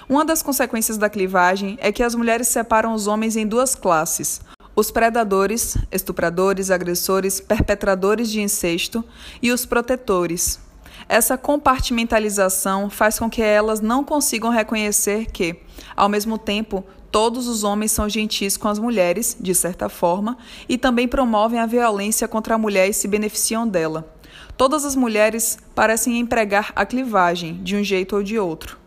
Uma 0.08 0.24
das 0.24 0.42
consequências 0.42 0.98
da 0.98 1.08
clivagem 1.08 1.78
é 1.80 1.90
que 1.90 2.02
as 2.02 2.14
mulheres 2.14 2.48
separam 2.48 2.92
os 2.92 3.06
homens 3.06 3.36
em 3.36 3.46
duas 3.46 3.74
classes: 3.74 4.42
os 4.78 4.92
predadores, 4.92 5.76
estupradores, 5.90 6.70
agressores, 6.70 7.40
perpetradores 7.40 8.30
de 8.30 8.40
incesto 8.40 9.04
e 9.42 9.50
os 9.50 9.66
protetores. 9.66 10.60
Essa 11.08 11.36
compartimentalização 11.36 12.88
faz 12.88 13.18
com 13.18 13.28
que 13.28 13.42
elas 13.42 13.80
não 13.80 14.04
consigam 14.04 14.50
reconhecer 14.50 15.32
que, 15.32 15.56
ao 15.96 16.08
mesmo 16.08 16.38
tempo, 16.38 16.84
todos 17.10 17.48
os 17.48 17.64
homens 17.64 17.90
são 17.90 18.08
gentis 18.08 18.56
com 18.56 18.68
as 18.68 18.78
mulheres, 18.78 19.36
de 19.40 19.52
certa 19.52 19.88
forma, 19.88 20.38
e 20.68 20.78
também 20.78 21.08
promovem 21.08 21.58
a 21.58 21.66
violência 21.66 22.28
contra 22.28 22.54
a 22.54 22.58
mulher 22.58 22.88
e 22.88 22.94
se 22.94 23.08
beneficiam 23.08 23.66
dela. 23.66 24.14
Todas 24.56 24.84
as 24.84 24.94
mulheres 24.94 25.58
parecem 25.74 26.20
empregar 26.20 26.72
a 26.76 26.86
clivagem, 26.86 27.60
de 27.64 27.74
um 27.74 27.82
jeito 27.82 28.14
ou 28.14 28.22
de 28.22 28.38
outro. 28.38 28.78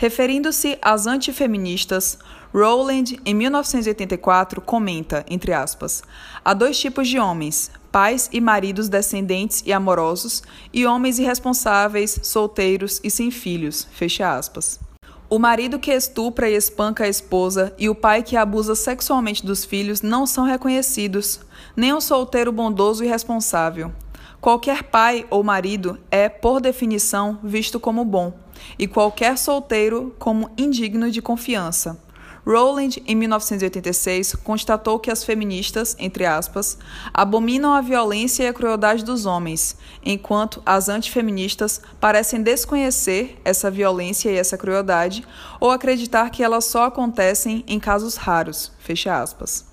Referindo-se 0.00 0.78
às 0.80 1.06
antifeministas, 1.06 2.18
Rowland, 2.54 3.20
em 3.22 3.34
1984, 3.34 4.58
comenta, 4.62 5.26
entre 5.28 5.52
aspas, 5.52 6.02
há 6.42 6.54
dois 6.54 6.80
tipos 6.80 7.06
de 7.06 7.18
homens, 7.18 7.70
pais 7.92 8.26
e 8.32 8.40
maridos 8.40 8.88
descendentes 8.88 9.62
e 9.66 9.74
amorosos, 9.74 10.42
e 10.72 10.86
homens 10.86 11.18
irresponsáveis, 11.18 12.18
solteiros 12.22 12.98
e 13.04 13.10
sem 13.10 13.30
filhos, 13.30 13.86
fecha 13.92 14.34
aspas. 14.34 14.80
O 15.28 15.38
marido 15.38 15.78
que 15.78 15.92
estupra 15.92 16.48
e 16.48 16.54
espanca 16.54 17.04
a 17.04 17.08
esposa 17.08 17.74
e 17.76 17.86
o 17.86 17.94
pai 17.94 18.22
que 18.22 18.38
abusa 18.38 18.74
sexualmente 18.74 19.44
dos 19.44 19.66
filhos 19.66 20.00
não 20.00 20.26
são 20.26 20.46
reconhecidos, 20.46 21.40
nem 21.76 21.92
o 21.92 22.00
solteiro 22.00 22.50
bondoso 22.50 23.04
e 23.04 23.06
responsável. 23.06 23.92
Qualquer 24.40 24.84
pai 24.84 25.26
ou 25.28 25.44
marido 25.44 25.98
é, 26.10 26.26
por 26.26 26.58
definição, 26.58 27.38
visto 27.44 27.78
como 27.78 28.02
bom, 28.02 28.32
e 28.78 28.86
qualquer 28.86 29.36
solteiro 29.38 30.14
como 30.18 30.50
indigno 30.56 31.10
de 31.10 31.20
confiança. 31.20 31.98
Rowland, 32.46 33.02
em 33.06 33.14
1986, 33.14 34.34
constatou 34.36 34.98
que 34.98 35.10
as 35.10 35.22
feministas, 35.22 35.94
entre 35.98 36.24
aspas, 36.24 36.78
abominam 37.12 37.72
a 37.72 37.80
violência 37.80 38.44
e 38.44 38.48
a 38.48 38.52
crueldade 38.52 39.04
dos 39.04 39.26
homens, 39.26 39.76
enquanto 40.04 40.62
as 40.64 40.88
antifeministas 40.88 41.80
parecem 42.00 42.42
desconhecer 42.42 43.38
essa 43.44 43.70
violência 43.70 44.30
e 44.30 44.36
essa 44.36 44.56
crueldade 44.56 45.24
ou 45.60 45.70
acreditar 45.70 46.30
que 46.30 46.42
elas 46.42 46.64
só 46.64 46.84
acontecem 46.84 47.64
em 47.66 47.78
casos 47.78 48.16
raros. 48.16 48.72
Fecha 48.78 49.20
aspas 49.20 49.68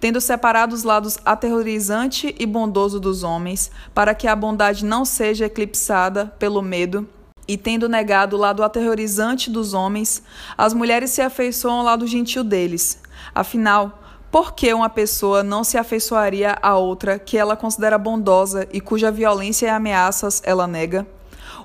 tendo 0.00 0.20
separado 0.20 0.74
os 0.74 0.82
lados 0.82 1.16
aterrorizante 1.24 2.34
e 2.36 2.44
bondoso 2.44 2.98
dos 2.98 3.22
homens, 3.22 3.70
para 3.94 4.16
que 4.16 4.26
a 4.26 4.34
bondade 4.34 4.84
não 4.84 5.04
seja 5.04 5.46
eclipsada 5.46 6.26
pelo 6.40 6.60
medo 6.60 7.08
e 7.46 7.56
tendo 7.56 7.88
negado 7.88 8.36
o 8.36 8.38
lado 8.38 8.62
aterrorizante 8.62 9.50
dos 9.50 9.74
homens, 9.74 10.22
as 10.56 10.72
mulheres 10.72 11.10
se 11.10 11.20
afeiçoam 11.20 11.78
ao 11.78 11.84
lado 11.84 12.06
gentil 12.06 12.44
deles. 12.44 12.98
Afinal, 13.34 14.00
por 14.30 14.52
que 14.54 14.72
uma 14.72 14.88
pessoa 14.88 15.42
não 15.42 15.62
se 15.62 15.76
afeiçoaria 15.76 16.56
a 16.62 16.76
outra 16.76 17.18
que 17.18 17.36
ela 17.36 17.56
considera 17.56 17.98
bondosa 17.98 18.66
e 18.72 18.80
cuja 18.80 19.10
violência 19.10 19.66
e 19.66 19.70
ameaças 19.70 20.40
ela 20.44 20.66
nega? 20.66 21.06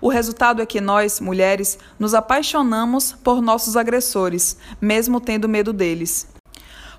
O 0.02 0.10
resultado 0.10 0.62
é 0.62 0.66
que 0.66 0.82
nós, 0.82 1.20
mulheres, 1.20 1.80
nos 1.98 2.14
apaixonamos 2.14 3.14
por 3.24 3.42
nossos 3.42 3.76
agressores, 3.76 4.58
mesmo 4.82 5.20
tendo 5.20 5.50
medo 5.50 5.72
deles. 5.74 6.28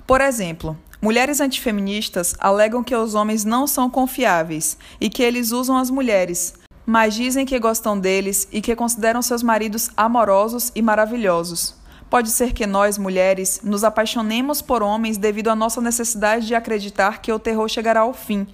Por 0.07 0.21
exemplo, 0.21 0.77
mulheres 1.01 1.41
antifeministas 1.41 2.35
alegam 2.39 2.83
que 2.83 2.97
os 2.97 3.15
homens 3.15 3.45
não 3.45 3.67
são 3.67 3.91
confiáveis 3.91 4.79
e 5.01 5.11
que 5.11 5.23
eles 5.23 5.53
usam 5.53 5.77
as 5.77 5.91
mulheres, 5.91 6.55
mas 6.89 7.15
dizem 7.15 7.45
que 7.45 7.59
gostam 7.59 8.01
deles 8.01 8.49
e 8.51 8.63
que 8.63 8.75
consideram 8.75 9.21
seus 9.21 9.43
maridos 9.43 9.91
amorosos 9.95 10.73
e 10.75 10.81
maravilhosos. 10.81 11.75
Pode 12.09 12.31
ser 12.31 12.55
que 12.55 12.67
nós, 12.67 12.97
mulheres, 12.97 13.61
nos 13.63 13.85
apaixonemos 13.85 14.63
por 14.63 14.83
homens 14.83 15.19
devido 15.19 15.49
à 15.49 15.55
nossa 15.55 15.83
necessidade 15.83 16.47
de 16.47 16.55
acreditar 16.55 17.21
que 17.21 17.31
o 17.31 17.39
terror 17.39 17.69
chegará 17.69 18.01
ao 18.01 18.15
fim, 18.15 18.47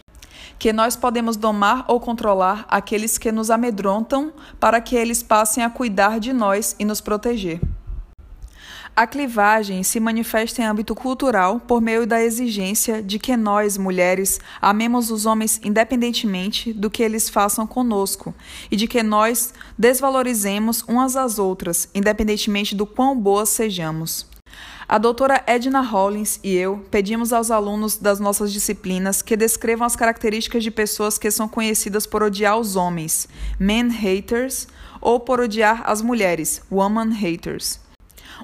que 0.58 0.72
nós 0.72 0.96
podemos 0.96 1.36
domar 1.36 1.84
ou 1.86 2.00
controlar 2.00 2.66
aqueles 2.68 3.18
que 3.18 3.30
nos 3.30 3.52
amedrontam 3.52 4.32
para 4.58 4.80
que 4.80 4.96
eles 4.96 5.22
passem 5.22 5.62
a 5.62 5.70
cuidar 5.70 6.18
de 6.18 6.32
nós 6.32 6.74
e 6.76 6.84
nos 6.84 7.00
proteger. 7.00 7.60
A 8.96 9.08
clivagem 9.08 9.82
se 9.82 9.98
manifesta 9.98 10.62
em 10.62 10.66
âmbito 10.66 10.94
cultural 10.94 11.58
por 11.58 11.80
meio 11.80 12.06
da 12.06 12.22
exigência 12.22 13.02
de 13.02 13.18
que 13.18 13.36
nós, 13.36 13.76
mulheres, 13.76 14.38
amemos 14.62 15.10
os 15.10 15.26
homens 15.26 15.60
independentemente 15.64 16.72
do 16.72 16.88
que 16.88 17.02
eles 17.02 17.28
façam 17.28 17.66
conosco 17.66 18.32
e 18.70 18.76
de 18.76 18.86
que 18.86 19.02
nós 19.02 19.52
desvalorizemos 19.76 20.82
umas 20.82 21.16
às 21.16 21.40
outras, 21.40 21.88
independentemente 21.92 22.72
do 22.76 22.86
quão 22.86 23.18
boas 23.18 23.48
sejamos. 23.48 24.28
A 24.88 24.96
doutora 24.96 25.42
Edna 25.44 25.80
Hollins 25.80 26.38
e 26.44 26.54
eu 26.54 26.84
pedimos 26.88 27.32
aos 27.32 27.50
alunos 27.50 27.96
das 27.96 28.20
nossas 28.20 28.52
disciplinas 28.52 29.22
que 29.22 29.36
descrevam 29.36 29.84
as 29.84 29.96
características 29.96 30.62
de 30.62 30.70
pessoas 30.70 31.18
que 31.18 31.32
são 31.32 31.48
conhecidas 31.48 32.06
por 32.06 32.22
odiar 32.22 32.60
os 32.60 32.76
homens, 32.76 33.28
men 33.58 33.88
haters, 33.88 34.68
ou 35.00 35.18
por 35.18 35.40
odiar 35.40 35.82
as 35.84 36.00
mulheres, 36.00 36.62
woman 36.70 37.12
haters. 37.12 37.82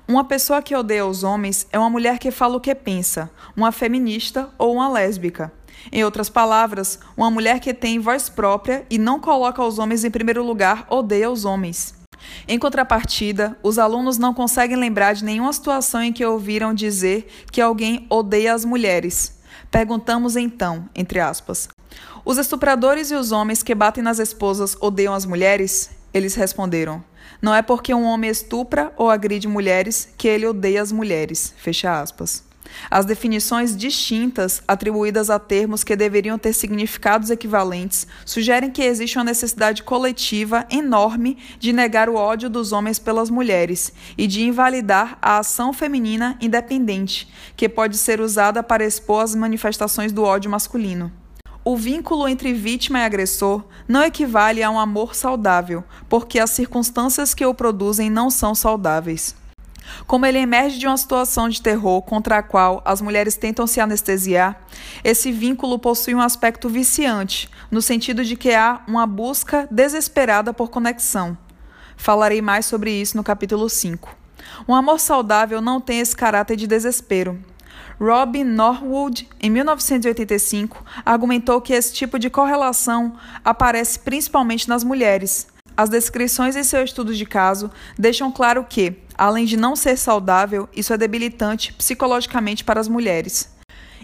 Uma 0.09 0.25
pessoa 0.25 0.63
que 0.63 0.75
odeia 0.75 1.07
os 1.07 1.23
homens 1.23 1.67
é 1.73 1.79
uma 1.79 1.91
mulher 1.91 2.19
que 2.19 2.31
fala 2.31 2.57
o 2.57 2.61
que 2.61 2.75
pensa, 2.75 3.31
uma 3.57 3.71
feminista 3.71 4.49
ou 4.59 4.75
uma 4.75 4.89
lésbica. 4.89 5.53
Em 5.93 6.05
outras 6.05 6.29
palavras, 6.29 6.99
uma 7.17 7.31
mulher 7.31 7.61
que 7.61 7.73
tem 7.73 7.99
voz 7.99 8.29
própria 8.29 8.85
e 8.91 8.99
não 8.99 9.21
coloca 9.21 9.63
os 9.63 9.79
homens 9.79 10.05
em 10.05 10.11
primeiro 10.11 10.45
lugar 10.45 10.87
odeia 10.91 11.31
os 11.31 11.45
homens. 11.45 11.95
Em 12.47 12.59
contrapartida, 12.59 13.57
os 13.63 13.79
alunos 13.79 14.19
não 14.19 14.35
conseguem 14.35 14.77
lembrar 14.77 15.15
de 15.15 15.25
nenhuma 15.25 15.53
situação 15.53 16.03
em 16.03 16.13
que 16.13 16.25
ouviram 16.25 16.75
dizer 16.75 17.27
que 17.51 17.61
alguém 17.61 18.07
odeia 18.11 18.53
as 18.53 18.65
mulheres. 18.65 19.39
Perguntamos 19.71 20.37
então, 20.37 20.89
entre 20.95 21.21
aspas, 21.21 21.69
os 22.25 22.37
estupradores 22.37 23.11
e 23.11 23.15
os 23.15 23.33
homens 23.33 23.63
que 23.63 23.75
batem 23.75 24.03
nas 24.03 24.19
esposas 24.19 24.77
odeiam 24.81 25.15
as 25.15 25.25
mulheres? 25.25 25.91
Eles 26.12 26.35
responderam: 26.35 27.03
Não 27.40 27.55
é 27.55 27.62
porque 27.62 27.94
um 27.94 28.05
homem 28.05 28.31
estupra 28.31 28.92
ou 28.96 29.11
agride 29.11 29.49
mulheres 29.49 30.12
que 30.18 30.29
ele 30.29 30.46
odeia 30.46 30.83
as 30.83 30.92
mulheres. 30.92 31.55
Fecha 31.57 32.01
aspas. 32.01 32.51
As 32.90 33.05
definições 33.05 33.77
distintas, 33.77 34.62
atribuídas 34.66 35.31
a 35.31 35.38
termos 35.38 35.83
que 35.83 35.96
deveriam 35.96 36.38
ter 36.38 36.53
significados 36.53 37.31
equivalentes, 37.31 38.07
sugerem 38.25 38.70
que 38.70 38.83
existe 38.83 39.18
uma 39.18 39.25
necessidade 39.25 39.83
coletiva 39.83 40.66
enorme 40.70 41.38
de 41.59 41.73
negar 41.73 42.09
o 42.09 42.14
ódio 42.14 42.49
dos 42.49 42.73
homens 42.73 42.99
pelas 42.99 43.31
mulheres 43.31 43.92
e 44.16 44.27
de 44.27 44.42
invalidar 44.42 45.18
a 45.20 45.38
ação 45.38 45.73
feminina 45.73 46.37
independente, 46.40 47.29
que 47.57 47.68
pode 47.68 47.99
ser 47.99 48.20
usada 48.20 48.62
para 48.62 48.85
expor 48.85 49.23
as 49.23 49.35
manifestações 49.35 50.12
do 50.12 50.23
ódio 50.23 50.51
masculino. 50.51 51.20
O 51.62 51.77
vínculo 51.77 52.27
entre 52.27 52.55
vítima 52.55 53.01
e 53.01 53.05
agressor 53.05 53.62
não 53.87 54.03
equivale 54.03 54.62
a 54.62 54.70
um 54.70 54.81
amor 54.81 55.14
saudável, 55.14 55.85
porque 56.09 56.38
as 56.38 56.51
circunstâncias 56.51 57.35
que 57.35 57.44
o 57.44 57.53
produzem 57.53 58.09
não 58.09 58.31
são 58.31 58.55
saudáveis. 58.55 59.35
Como 60.07 60.25
ele 60.25 60.38
emerge 60.38 60.79
de 60.79 60.87
uma 60.87 60.96
situação 60.96 61.49
de 61.49 61.61
terror 61.61 62.01
contra 62.03 62.38
a 62.38 62.42
qual 62.42 62.81
as 62.85 63.03
mulheres 63.03 63.37
tentam 63.37 63.66
se 63.66 63.79
anestesiar, 63.79 64.59
esse 65.05 65.31
vínculo 65.31 65.79
possui 65.79 66.14
um 66.14 66.20
aspecto 66.20 66.68
viciante, 66.68 67.51
no 67.70 67.83
sentido 67.83 68.25
de 68.25 68.37
que 68.37 68.55
há 68.55 68.83
uma 68.88 69.07
busca 69.07 69.68
desesperada 69.70 70.55
por 70.55 70.70
conexão. 70.70 71.37
Falarei 71.96 72.40
mais 72.40 72.64
sobre 72.64 72.90
isso 72.90 73.16
no 73.16 73.25
capítulo 73.25 73.68
5. 73.68 74.16
Um 74.66 74.75
amor 74.75 74.99
saudável 74.99 75.61
não 75.61 75.81
tem 75.81 76.01
esse 76.01 76.16
caráter 76.16 76.57
de 76.57 76.66
desespero. 76.66 77.38
Robin 78.01 78.45
Norwood, 78.45 79.29
em 79.39 79.51
1985, 79.51 80.83
argumentou 81.05 81.61
que 81.61 81.75
esse 81.75 81.93
tipo 81.93 82.19
de 82.19 82.31
correlação 82.31 83.15
aparece 83.45 83.99
principalmente 83.99 84.67
nas 84.67 84.83
mulheres. 84.83 85.49
As 85.77 85.91
descrições 85.91 86.57
em 86.57 86.63
seu 86.63 86.83
estudo 86.83 87.15
de 87.15 87.27
caso 87.27 87.71
deixam 87.99 88.33
claro 88.33 88.65
que, 88.67 88.97
além 89.19 89.45
de 89.45 89.55
não 89.55 89.77
ser 89.77 89.99
saudável, 89.99 90.67
isso 90.75 90.95
é 90.95 90.97
debilitante 90.97 91.75
psicologicamente 91.75 92.65
para 92.65 92.81
as 92.81 92.89
mulheres. 92.89 93.55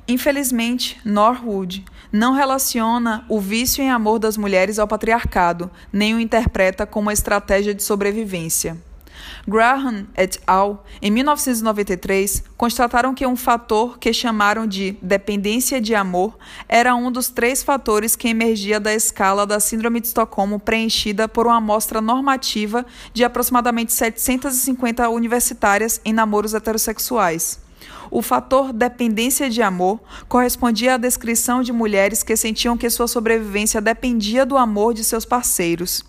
Infelizmente, 0.06 1.00
Norwood 1.02 1.82
não 2.12 2.34
relaciona 2.34 3.24
o 3.30 3.40
vício 3.40 3.82
em 3.82 3.90
amor 3.90 4.18
das 4.18 4.36
mulheres 4.36 4.78
ao 4.78 4.86
patriarcado, 4.86 5.70
nem 5.90 6.14
o 6.14 6.20
interpreta 6.20 6.86
como 6.86 7.06
uma 7.06 7.14
estratégia 7.14 7.74
de 7.74 7.82
sobrevivência. 7.82 8.76
Graham 9.46 10.06
et 10.16 10.40
al., 10.46 10.84
em 11.00 11.10
1993, 11.10 12.44
constataram 12.56 13.14
que 13.14 13.26
um 13.26 13.36
fator 13.36 13.98
que 13.98 14.12
chamaram 14.12 14.66
de 14.66 14.96
dependência 15.02 15.80
de 15.80 15.94
amor 15.94 16.36
era 16.68 16.94
um 16.94 17.10
dos 17.10 17.28
três 17.28 17.62
fatores 17.62 18.16
que 18.16 18.28
emergia 18.28 18.80
da 18.80 18.94
escala 18.94 19.46
da 19.46 19.60
Síndrome 19.60 20.00
de 20.00 20.08
Estocolmo 20.08 20.58
preenchida 20.58 21.28
por 21.28 21.46
uma 21.46 21.56
amostra 21.56 22.00
normativa 22.00 22.84
de 23.12 23.24
aproximadamente 23.24 23.92
750 23.92 25.08
universitárias 25.08 26.00
em 26.04 26.12
namoros 26.12 26.54
heterossexuais. 26.54 27.64
O 28.10 28.22
fator 28.22 28.72
dependência 28.72 29.50
de 29.50 29.62
amor 29.62 30.00
correspondia 30.28 30.94
à 30.94 30.96
descrição 30.96 31.62
de 31.62 31.72
mulheres 31.72 32.22
que 32.22 32.36
sentiam 32.36 32.76
que 32.76 32.88
sua 32.88 33.08
sobrevivência 33.08 33.80
dependia 33.80 34.46
do 34.46 34.56
amor 34.56 34.94
de 34.94 35.02
seus 35.02 35.24
parceiros. 35.24 36.04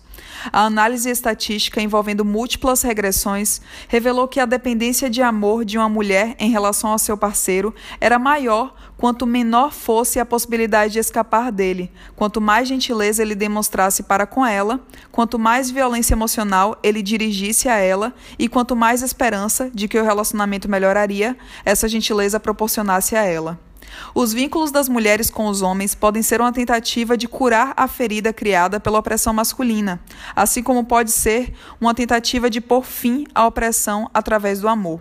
A 0.52 0.64
análise 0.64 1.08
estatística 1.10 1.80
envolvendo 1.80 2.24
múltiplas 2.24 2.82
regressões 2.82 3.60
revelou 3.88 4.28
que 4.28 4.40
a 4.40 4.46
dependência 4.46 5.10
de 5.10 5.22
amor 5.22 5.64
de 5.64 5.78
uma 5.78 5.88
mulher 5.88 6.34
em 6.38 6.50
relação 6.50 6.90
ao 6.90 6.98
seu 6.98 7.16
parceiro 7.16 7.74
era 8.00 8.18
maior 8.18 8.74
quanto 8.96 9.26
menor 9.26 9.72
fosse 9.72 10.18
a 10.18 10.26
possibilidade 10.26 10.94
de 10.94 10.98
escapar 10.98 11.52
dele, 11.52 11.90
quanto 12.16 12.40
mais 12.40 12.66
gentileza 12.68 13.22
ele 13.22 13.34
demonstrasse 13.34 14.02
para 14.02 14.26
com 14.26 14.44
ela, 14.44 14.80
quanto 15.12 15.38
mais 15.38 15.70
violência 15.70 16.14
emocional 16.14 16.76
ele 16.82 17.00
dirigisse 17.00 17.68
a 17.68 17.76
ela 17.76 18.12
e 18.38 18.48
quanto 18.48 18.74
mais 18.74 19.02
esperança 19.02 19.70
de 19.72 19.86
que 19.86 19.98
o 19.98 20.04
relacionamento 20.04 20.68
melhoraria, 20.68 21.36
essa 21.64 21.88
gentileza 21.88 22.40
proporcionasse 22.40 23.14
a 23.14 23.22
ela. 23.22 23.67
Os 24.14 24.32
vínculos 24.32 24.70
das 24.70 24.88
mulheres 24.88 25.30
com 25.30 25.46
os 25.46 25.62
homens 25.62 25.94
podem 25.94 26.22
ser 26.22 26.40
uma 26.40 26.52
tentativa 26.52 27.16
de 27.16 27.28
curar 27.28 27.72
a 27.76 27.86
ferida 27.86 28.32
criada 28.32 28.80
pela 28.80 28.98
opressão 28.98 29.32
masculina, 29.32 30.00
assim 30.34 30.62
como 30.62 30.84
pode 30.84 31.10
ser 31.10 31.52
uma 31.80 31.94
tentativa 31.94 32.50
de 32.50 32.60
pôr 32.60 32.84
fim 32.84 33.26
à 33.34 33.46
opressão 33.46 34.10
através 34.12 34.60
do 34.60 34.68
amor. 34.68 35.00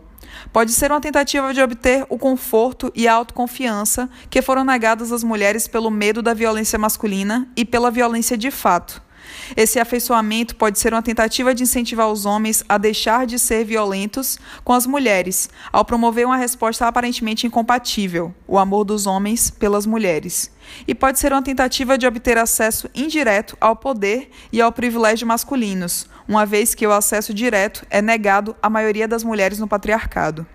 Pode 0.51 0.71
ser 0.71 0.91
uma 0.91 1.01
tentativa 1.01 1.53
de 1.53 1.61
obter 1.61 2.05
o 2.09 2.17
conforto 2.17 2.91
e 2.95 3.07
a 3.07 3.13
autoconfiança 3.13 4.09
que 4.29 4.41
foram 4.41 4.63
negadas 4.63 5.11
às 5.11 5.23
mulheres 5.23 5.67
pelo 5.67 5.89
medo 5.89 6.21
da 6.21 6.33
violência 6.33 6.77
masculina 6.77 7.47
e 7.55 7.65
pela 7.65 7.89
violência 7.89 8.37
de 8.37 8.51
fato. 8.51 9.06
Esse 9.55 9.79
afeiçoamento 9.79 10.55
pode 10.55 10.79
ser 10.79 10.93
uma 10.93 11.01
tentativa 11.01 11.53
de 11.53 11.63
incentivar 11.63 12.09
os 12.09 12.25
homens 12.25 12.63
a 12.67 12.77
deixar 12.77 13.25
de 13.25 13.39
ser 13.39 13.63
violentos 13.65 14.37
com 14.63 14.73
as 14.73 14.85
mulheres, 14.85 15.49
ao 15.71 15.85
promover 15.85 16.25
uma 16.25 16.37
resposta 16.37 16.87
aparentemente 16.87 17.47
incompatível, 17.47 18.33
o 18.47 18.57
amor 18.57 18.83
dos 18.83 19.05
homens 19.05 19.49
pelas 19.49 19.85
mulheres. 19.85 20.51
E 20.87 20.93
pode 20.93 21.19
ser 21.19 21.31
uma 21.31 21.41
tentativa 21.41 21.97
de 21.97 22.05
obter 22.05 22.37
acesso 22.37 22.89
indireto 22.93 23.57
ao 23.59 23.75
poder 23.75 24.29
e 24.51 24.61
ao 24.61 24.71
privilégio 24.71 25.27
masculinos, 25.27 26.07
uma 26.27 26.45
vez 26.45 26.75
que 26.75 26.85
o 26.85 26.91
acesso 26.91 27.33
direto 27.33 27.85
é 27.89 28.01
negado 28.01 28.55
à 28.61 28.69
maioria 28.69 29.07
das 29.07 29.23
mulheres 29.23 29.59
no 29.59 29.67
patriarcado. 29.67 30.45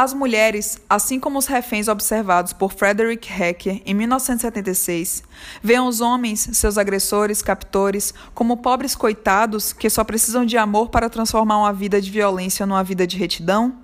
As 0.00 0.14
mulheres, 0.14 0.78
assim 0.88 1.18
como 1.18 1.40
os 1.40 1.46
reféns 1.48 1.88
observados 1.88 2.52
por 2.52 2.72
Frederick 2.72 3.28
Hecker 3.32 3.82
em 3.84 3.92
1976, 3.94 5.24
veem 5.60 5.80
os 5.80 6.00
homens, 6.00 6.50
seus 6.52 6.78
agressores, 6.78 7.42
captores, 7.42 8.14
como 8.32 8.58
pobres 8.58 8.94
coitados 8.94 9.72
que 9.72 9.90
só 9.90 10.04
precisam 10.04 10.46
de 10.46 10.56
amor 10.56 10.90
para 10.90 11.10
transformar 11.10 11.58
uma 11.58 11.72
vida 11.72 12.00
de 12.00 12.12
violência 12.12 12.64
numa 12.64 12.84
vida 12.84 13.08
de 13.08 13.16
retidão? 13.16 13.74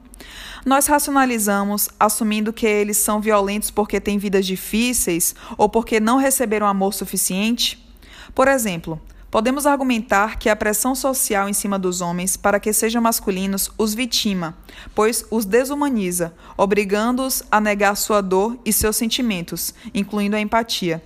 Nós 0.64 0.87
racionalizamos, 0.87 1.88
assumindo 1.98 2.53
que 2.53 2.64
eles 2.64 2.96
são 2.96 3.20
violentos 3.20 3.72
porque 3.72 4.00
têm 4.00 4.16
vidas 4.16 4.46
difíceis 4.46 5.35
ou 5.59 5.68
porque 5.68 5.98
não 5.98 6.16
receberam 6.16 6.68
amor 6.68 6.94
suficiente? 6.94 7.85
Por 8.33 8.46
exemplo, 8.46 9.03
Podemos 9.34 9.66
argumentar 9.66 10.38
que 10.38 10.48
a 10.48 10.54
pressão 10.54 10.94
social 10.94 11.48
em 11.48 11.52
cima 11.52 11.76
dos 11.76 12.00
homens 12.00 12.36
para 12.36 12.60
que 12.60 12.72
sejam 12.72 13.02
masculinos 13.02 13.68
os 13.76 13.92
vitima, 13.92 14.56
pois 14.94 15.26
os 15.28 15.44
desumaniza, 15.44 16.32
obrigando-os 16.56 17.42
a 17.50 17.60
negar 17.60 17.96
sua 17.96 18.20
dor 18.20 18.56
e 18.64 18.72
seus 18.72 18.94
sentimentos, 18.94 19.74
incluindo 19.92 20.36
a 20.36 20.40
empatia. 20.40 21.02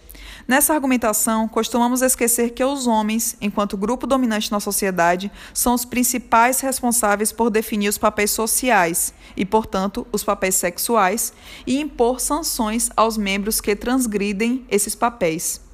Nessa 0.46 0.74
argumentação, 0.74 1.48
costumamos 1.48 2.02
esquecer 2.02 2.50
que 2.50 2.62
os 2.62 2.86
homens, 2.86 3.34
enquanto 3.40 3.78
grupo 3.78 4.06
dominante 4.06 4.52
na 4.52 4.60
sociedade, 4.60 5.32
são 5.54 5.72
os 5.72 5.86
principais 5.86 6.60
responsáveis 6.60 7.32
por 7.32 7.48
definir 7.48 7.88
os 7.88 7.96
papéis 7.96 8.30
sociais 8.30 9.14
e, 9.38 9.46
portanto, 9.46 10.06
os 10.12 10.22
papéis 10.22 10.56
sexuais 10.56 11.32
e 11.66 11.80
impor 11.80 12.20
sanções 12.20 12.90
aos 12.94 13.16
membros 13.16 13.58
que 13.58 13.74
transgridem 13.74 14.66
esses 14.68 14.94
papéis. 14.94 15.66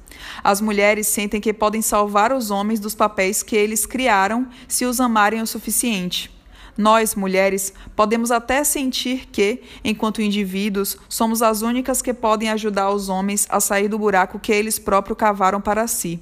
As 0.43 0.61
mulheres 0.61 1.07
sentem 1.07 1.41
que 1.41 1.53
podem 1.53 1.81
salvar 1.81 2.31
os 2.31 2.51
homens 2.51 2.79
dos 2.79 2.95
papéis 2.95 3.43
que 3.43 3.55
eles 3.55 3.85
criaram 3.85 4.47
se 4.67 4.85
os 4.85 4.99
amarem 4.99 5.41
o 5.41 5.47
suficiente. 5.47 6.35
Nós, 6.77 7.15
mulheres, 7.15 7.73
podemos 7.95 8.31
até 8.31 8.63
sentir 8.63 9.27
que, 9.31 9.61
enquanto 9.83 10.21
indivíduos, 10.21 10.97
somos 11.07 11.41
as 11.41 11.61
únicas 11.61 12.01
que 12.01 12.13
podem 12.13 12.49
ajudar 12.49 12.91
os 12.91 13.07
homens 13.07 13.47
a 13.49 13.61
sair 13.61 13.87
do 13.87 13.97
buraco 13.97 14.39
que 14.39 14.51
eles 14.51 14.77
próprios 14.77 15.17
cavaram 15.17 15.61
para 15.61 15.87
si. 15.87 16.21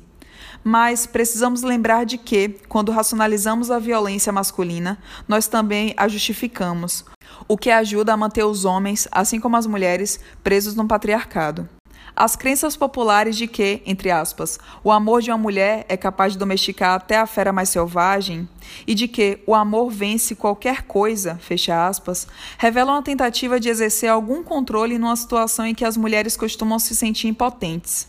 Mas 0.64 1.08
precisamos 1.08 1.64
lembrar 1.64 2.06
de 2.06 2.20
que, 2.20 2.50
quando 2.70 2.92
racionalizamos 2.92 3.72
a 3.72 3.80
violência 3.80 4.32
masculina, 4.32 5.00
nós 5.28 5.48
também 5.48 5.94
a 5.98 6.08
justificamos, 6.08 7.04
o 7.48 7.58
que 7.58 7.72
ajuda 7.72 8.14
a 8.14 8.18
manter 8.18 8.44
os 8.44 8.64
homens, 8.64 9.08
assim 9.12 9.40
como 9.40 9.58
as 9.58 9.66
mulheres, 9.66 10.20
presos 10.44 10.76
no 10.76 10.88
patriarcado. 10.88 11.68
As 12.16 12.36
crenças 12.36 12.78
populares 12.78 13.36
de 13.36 13.48
que, 13.48 13.82
entre 13.88 14.12
aspas, 14.12 14.60
o 14.84 14.92
amor 14.92 15.24
de 15.24 15.32
uma 15.32 15.38
mulher 15.38 15.84
é 15.90 15.98
capaz 15.98 16.34
de 16.34 16.40
domesticar 16.40 16.94
até 16.94 17.18
a 17.18 17.26
fera 17.26 17.52
mais 17.52 17.70
selvagem 17.70 18.48
e 18.86 18.94
de 18.94 19.08
que 19.08 19.40
o 19.48 19.56
amor 19.56 19.90
vence 19.90 20.36
qualquer 20.36 20.84
coisa, 20.84 21.40
fecha 21.42 21.88
aspas, 21.88 22.28
revelam 22.60 22.98
a 22.98 23.02
tentativa 23.02 23.60
de 23.60 23.68
exercer 23.68 24.10
algum 24.10 24.44
controle 24.44 25.00
numa 25.00 25.16
situação 25.16 25.66
em 25.66 25.74
que 25.74 25.84
as 25.84 25.98
mulheres 25.98 26.38
costumam 26.38 26.78
se 26.78 26.96
sentir 26.96 27.28
impotentes. 27.28 28.08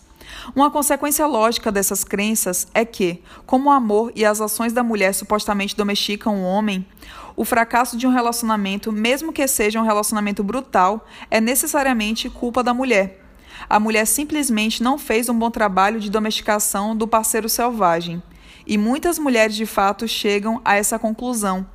Uma 0.55 0.71
consequência 0.71 1.27
lógica 1.27 1.73
dessas 1.73 2.05
crenças 2.05 2.67
é 2.75 2.85
que, 2.85 3.23
como 3.47 3.71
o 3.71 3.73
amor 3.73 4.13
e 4.15 4.23
as 4.25 4.39
ações 4.39 4.75
da 4.75 4.83
mulher 4.83 5.15
supostamente 5.15 5.75
domesticam 5.75 6.37
o 6.37 6.45
homem, 6.45 6.87
o 7.35 7.45
fracasso 7.45 7.97
de 7.97 8.07
um 8.07 8.13
relacionamento, 8.13 8.93
mesmo 8.93 9.33
que 9.33 9.47
seja 9.49 9.81
um 9.81 9.85
relacionamento 9.85 10.45
brutal, 10.45 11.07
é 11.31 11.41
necessariamente 11.41 12.29
culpa 12.29 12.63
da 12.63 12.75
mulher. 12.75 13.24
A 13.69 13.81
mulher 13.81 14.07
simplesmente 14.07 14.83
não 14.83 14.99
fez 14.99 15.29
um 15.29 15.39
bom 15.39 15.51
trabalho 15.51 16.01
de 16.01 16.11
domesticação 16.11 16.97
do 16.97 17.09
parceiro 17.09 17.49
selvagem. 17.49 18.23
E 18.67 18.79
muitas 18.79 19.19
mulheres 19.19 19.57
de 19.57 19.67
fato 19.67 20.09
chegam 20.09 20.61
a 20.65 20.77
essa 20.77 20.99
conclusão, 20.99 21.67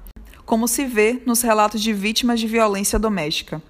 como 0.46 0.68
se 0.68 0.86
vê 0.86 1.22
nos 1.26 1.42
relatos 1.42 1.82
de 1.82 1.94
vítimas 1.94 2.40
de 2.40 2.48
violência 2.48 2.98
doméstica. 2.98 3.62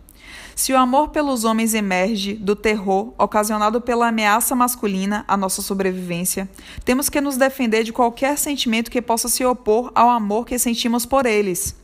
Se 0.55 0.73
o 0.73 0.77
amor 0.77 1.07
pelos 1.09 1.45
homens 1.45 1.73
emerge 1.73 2.33
do 2.33 2.53
terror 2.55 3.13
ocasionado 3.17 3.79
pela 3.79 4.09
ameaça 4.09 4.53
masculina 4.55 5.23
à 5.25 5.37
nossa 5.37 5.61
sobrevivência, 5.61 6.49
temos 6.83 7.07
que 7.07 7.21
nos 7.21 7.37
defender 7.37 7.83
de 7.83 7.93
qualquer 7.93 8.37
sentimento 8.37 8.91
que 8.91 9.01
possa 9.01 9.29
se 9.29 9.45
opor 9.45 9.89
ao 9.95 10.09
amor 10.09 10.45
que 10.45 10.59
sentimos 10.59 11.05
por 11.05 11.25
eles. 11.25 11.75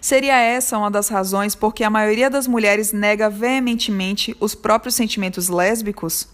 Seria 0.00 0.36
essa 0.36 0.78
uma 0.78 0.90
das 0.90 1.08
razões 1.08 1.54
por 1.54 1.74
que 1.74 1.84
a 1.84 1.90
maioria 1.90 2.30
das 2.30 2.46
mulheres 2.46 2.92
nega 2.92 3.28
veementemente 3.28 4.36
os 4.40 4.54
próprios 4.54 4.94
sentimentos 4.94 5.48
lésbicos? 5.48 6.28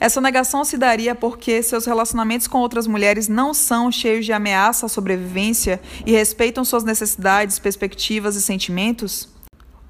Essa 0.00 0.20
negação 0.20 0.64
se 0.64 0.78
daria 0.78 1.14
porque 1.14 1.62
seus 1.62 1.84
relacionamentos 1.84 2.46
com 2.46 2.58
outras 2.58 2.86
mulheres 2.86 3.28
não 3.28 3.52
são 3.52 3.92
cheios 3.92 4.24
de 4.24 4.32
ameaça 4.32 4.86
à 4.86 4.88
sobrevivência 4.88 5.80
e 6.06 6.12
respeitam 6.12 6.64
suas 6.64 6.84
necessidades, 6.84 7.58
perspectivas 7.58 8.36
e 8.36 8.42
sentimentos? 8.42 9.28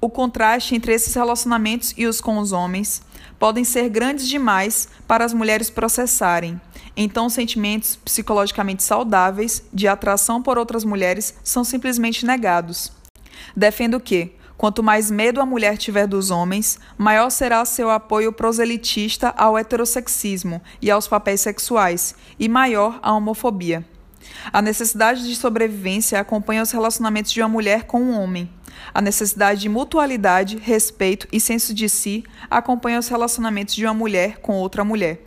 O 0.01 0.09
contraste 0.09 0.75
entre 0.75 0.93
esses 0.93 1.13
relacionamentos 1.13 1.93
e 1.97 2.05
os 2.05 2.21
com 2.21 2.37
os 2.37 2.51
homens 2.51 3.01
podem 3.39 3.63
ser 3.63 3.89
grandes 3.89 4.27
demais 4.27 4.87
para 5.07 5.25
as 5.25 5.33
mulheres 5.33 5.69
processarem. 5.69 6.59
Então, 6.95 7.29
sentimentos 7.29 7.95
psicologicamente 7.97 8.83
saudáveis 8.83 9.63
de 9.73 9.87
atração 9.87 10.41
por 10.41 10.57
outras 10.57 10.83
mulheres 10.83 11.35
são 11.43 11.63
simplesmente 11.63 12.25
negados. 12.25 12.91
Defendo 13.55 13.99
que, 13.99 14.33
quanto 14.57 14.81
mais 14.81 15.11
medo 15.11 15.41
a 15.41 15.45
mulher 15.45 15.77
tiver 15.77 16.07
dos 16.07 16.31
homens, 16.31 16.79
maior 16.97 17.29
será 17.29 17.65
seu 17.65 17.89
apoio 17.89 18.31
proselitista 18.31 19.33
ao 19.37 19.57
heterossexismo 19.57 20.61
e 20.81 20.89
aos 20.89 21.07
papéis 21.07 21.41
sexuais, 21.41 22.15
e 22.39 22.47
maior 22.47 22.99
a 23.01 23.11
homofobia. 23.11 23.85
A 24.51 24.61
necessidade 24.61 25.27
de 25.27 25.35
sobrevivência 25.35 26.19
acompanha 26.19 26.61
os 26.61 26.71
relacionamentos 26.71 27.31
de 27.31 27.41
uma 27.41 27.49
mulher 27.49 27.83
com 27.83 28.01
um 28.01 28.19
homem. 28.19 28.49
A 28.93 29.01
necessidade 29.01 29.61
de 29.61 29.69
mutualidade, 29.69 30.57
respeito 30.57 31.27
e 31.31 31.39
senso 31.39 31.73
de 31.73 31.89
si 31.89 32.23
acompanha 32.49 32.99
os 32.99 33.07
relacionamentos 33.07 33.75
de 33.75 33.85
uma 33.85 33.93
mulher 33.93 34.37
com 34.39 34.53
outra 34.53 34.83
mulher. 34.83 35.21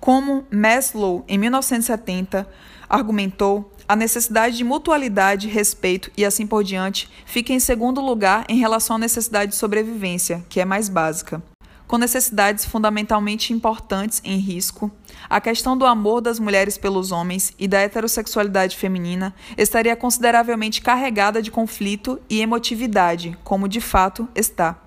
Como 0.00 0.44
Maslow, 0.50 1.24
em 1.26 1.38
1970, 1.38 2.46
argumentou, 2.88 3.72
a 3.86 3.96
necessidade 3.96 4.56
de 4.56 4.64
mutualidade, 4.64 5.48
respeito 5.48 6.10
e 6.16 6.24
assim 6.24 6.46
por 6.46 6.64
diante 6.64 7.10
fica 7.26 7.52
em 7.52 7.60
segundo 7.60 8.00
lugar 8.00 8.44
em 8.48 8.58
relação 8.58 8.96
à 8.96 8.98
necessidade 8.98 9.52
de 9.52 9.58
sobrevivência, 9.58 10.42
que 10.48 10.60
é 10.60 10.64
mais 10.64 10.88
básica 10.88 11.42
com 11.86 11.98
necessidades 11.98 12.64
fundamentalmente 12.64 13.52
importantes 13.52 14.20
em 14.24 14.38
risco, 14.38 14.90
a 15.28 15.40
questão 15.40 15.76
do 15.76 15.86
amor 15.86 16.20
das 16.20 16.38
mulheres 16.38 16.78
pelos 16.78 17.12
homens 17.12 17.52
e 17.58 17.66
da 17.66 17.80
heterossexualidade 17.80 18.76
feminina 18.76 19.34
estaria 19.56 19.96
consideravelmente 19.96 20.80
carregada 20.80 21.40
de 21.42 21.50
conflito 21.50 22.20
e 22.28 22.40
emotividade, 22.40 23.36
como 23.42 23.68
de 23.68 23.80
fato 23.80 24.28
está. 24.34 24.78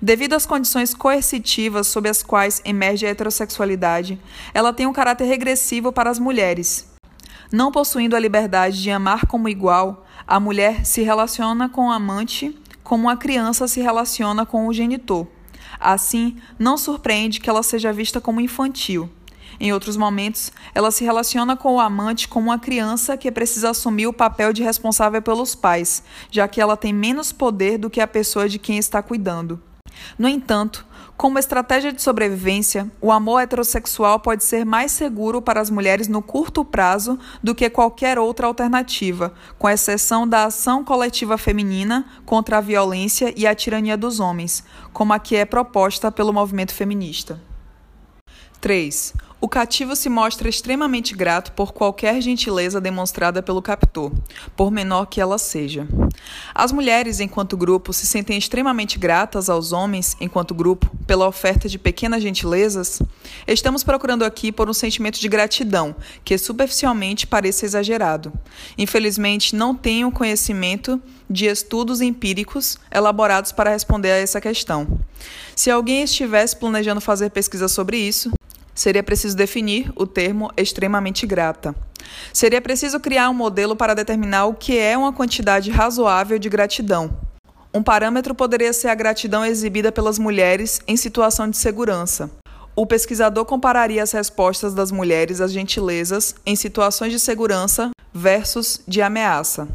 Devido 0.00 0.34
às 0.34 0.46
condições 0.46 0.94
coercitivas 0.94 1.86
sob 1.86 2.08
as 2.08 2.22
quais 2.22 2.60
emerge 2.64 3.06
a 3.06 3.10
heterossexualidade, 3.10 4.18
ela 4.52 4.72
tem 4.72 4.86
um 4.86 4.92
caráter 4.92 5.24
regressivo 5.24 5.92
para 5.92 6.10
as 6.10 6.18
mulheres. 6.18 6.90
Não 7.50 7.70
possuindo 7.70 8.16
a 8.16 8.18
liberdade 8.18 8.82
de 8.82 8.90
amar 8.90 9.26
como 9.26 9.48
igual, 9.48 10.06
a 10.26 10.40
mulher 10.40 10.86
se 10.86 11.02
relaciona 11.02 11.68
com 11.68 11.88
o 11.88 11.90
amante 11.90 12.58
como 12.82 13.08
a 13.08 13.16
criança 13.16 13.68
se 13.68 13.80
relaciona 13.80 14.44
com 14.44 14.66
o 14.66 14.72
genitor. 14.72 15.26
Assim, 15.78 16.36
não 16.58 16.76
surpreende 16.76 17.40
que 17.40 17.48
ela 17.48 17.62
seja 17.62 17.92
vista 17.92 18.20
como 18.20 18.40
infantil. 18.40 19.08
Em 19.62 19.72
outros 19.72 19.96
momentos, 19.96 20.50
ela 20.74 20.90
se 20.90 21.04
relaciona 21.04 21.56
com 21.56 21.76
o 21.76 21.80
amante 21.80 22.26
como 22.26 22.48
uma 22.48 22.58
criança 22.58 23.16
que 23.16 23.30
precisa 23.30 23.70
assumir 23.70 24.08
o 24.08 24.12
papel 24.12 24.52
de 24.52 24.60
responsável 24.60 25.22
pelos 25.22 25.54
pais, 25.54 26.02
já 26.32 26.48
que 26.48 26.60
ela 26.60 26.76
tem 26.76 26.92
menos 26.92 27.30
poder 27.30 27.78
do 27.78 27.88
que 27.88 28.00
a 28.00 28.06
pessoa 28.08 28.48
de 28.48 28.58
quem 28.58 28.76
está 28.76 29.00
cuidando. 29.00 29.62
No 30.18 30.26
entanto, 30.26 30.84
como 31.16 31.38
estratégia 31.38 31.92
de 31.92 32.02
sobrevivência, 32.02 32.90
o 33.00 33.12
amor 33.12 33.38
heterossexual 33.38 34.18
pode 34.18 34.42
ser 34.42 34.66
mais 34.66 34.90
seguro 34.90 35.40
para 35.40 35.60
as 35.60 35.70
mulheres 35.70 36.08
no 36.08 36.20
curto 36.20 36.64
prazo 36.64 37.16
do 37.40 37.54
que 37.54 37.70
qualquer 37.70 38.18
outra 38.18 38.48
alternativa, 38.48 39.32
com 39.60 39.68
exceção 39.68 40.26
da 40.26 40.46
ação 40.46 40.82
coletiva 40.82 41.38
feminina 41.38 42.04
contra 42.26 42.58
a 42.58 42.60
violência 42.60 43.32
e 43.36 43.46
a 43.46 43.54
tirania 43.54 43.96
dos 43.96 44.18
homens, 44.18 44.64
como 44.92 45.12
a 45.12 45.20
que 45.20 45.36
é 45.36 45.44
proposta 45.44 46.10
pelo 46.10 46.32
movimento 46.32 46.74
feminista. 46.74 47.40
3. 48.60 49.31
O 49.44 49.48
cativo 49.48 49.96
se 49.96 50.08
mostra 50.08 50.48
extremamente 50.48 51.16
grato 51.16 51.50
por 51.50 51.72
qualquer 51.72 52.22
gentileza 52.22 52.80
demonstrada 52.80 53.42
pelo 53.42 53.60
captor, 53.60 54.12
por 54.54 54.70
menor 54.70 55.06
que 55.06 55.20
ela 55.20 55.36
seja. 55.36 55.84
As 56.54 56.70
mulheres, 56.70 57.18
enquanto 57.18 57.56
grupo, 57.56 57.92
se 57.92 58.06
sentem 58.06 58.38
extremamente 58.38 59.00
gratas 59.00 59.50
aos 59.50 59.72
homens, 59.72 60.16
enquanto 60.20 60.54
grupo, 60.54 60.88
pela 61.08 61.26
oferta 61.26 61.68
de 61.68 61.76
pequenas 61.76 62.22
gentilezas? 62.22 63.02
Estamos 63.44 63.82
procurando 63.82 64.24
aqui 64.24 64.52
por 64.52 64.70
um 64.70 64.72
sentimento 64.72 65.18
de 65.18 65.28
gratidão, 65.28 65.96
que 66.24 66.38
superficialmente 66.38 67.26
pareça 67.26 67.66
exagerado. 67.66 68.32
Infelizmente, 68.78 69.56
não 69.56 69.74
tenho 69.74 70.12
conhecimento 70.12 71.02
de 71.28 71.46
estudos 71.46 72.00
empíricos 72.00 72.78
elaborados 72.92 73.50
para 73.50 73.70
responder 73.70 74.12
a 74.12 74.18
essa 74.18 74.40
questão. 74.40 75.00
Se 75.56 75.68
alguém 75.68 76.04
estivesse 76.04 76.54
planejando 76.54 77.00
fazer 77.00 77.30
pesquisa 77.30 77.66
sobre 77.66 77.96
isso, 77.96 78.30
Seria 78.74 79.02
preciso 79.02 79.36
definir 79.36 79.92
o 79.94 80.06
termo 80.06 80.50
extremamente 80.56 81.26
grata. 81.26 81.74
Seria 82.32 82.60
preciso 82.60 82.98
criar 82.98 83.30
um 83.30 83.34
modelo 83.34 83.76
para 83.76 83.94
determinar 83.94 84.46
o 84.46 84.54
que 84.54 84.78
é 84.78 84.96
uma 84.96 85.12
quantidade 85.12 85.70
razoável 85.70 86.38
de 86.38 86.48
gratidão. 86.48 87.10
Um 87.74 87.82
parâmetro 87.82 88.34
poderia 88.34 88.72
ser 88.72 88.88
a 88.88 88.94
gratidão 88.94 89.44
exibida 89.44 89.90
pelas 89.90 90.18
mulheres 90.18 90.80
em 90.86 90.96
situação 90.96 91.48
de 91.48 91.56
segurança. 91.56 92.30
O 92.74 92.86
pesquisador 92.86 93.44
compararia 93.44 94.02
as 94.02 94.12
respostas 94.12 94.74
das 94.74 94.90
mulheres 94.90 95.40
às 95.40 95.52
gentilezas 95.52 96.34
em 96.44 96.56
situações 96.56 97.12
de 97.12 97.18
segurança 97.18 97.90
versus 98.12 98.80
de 98.88 99.02
ameaça. 99.02 99.68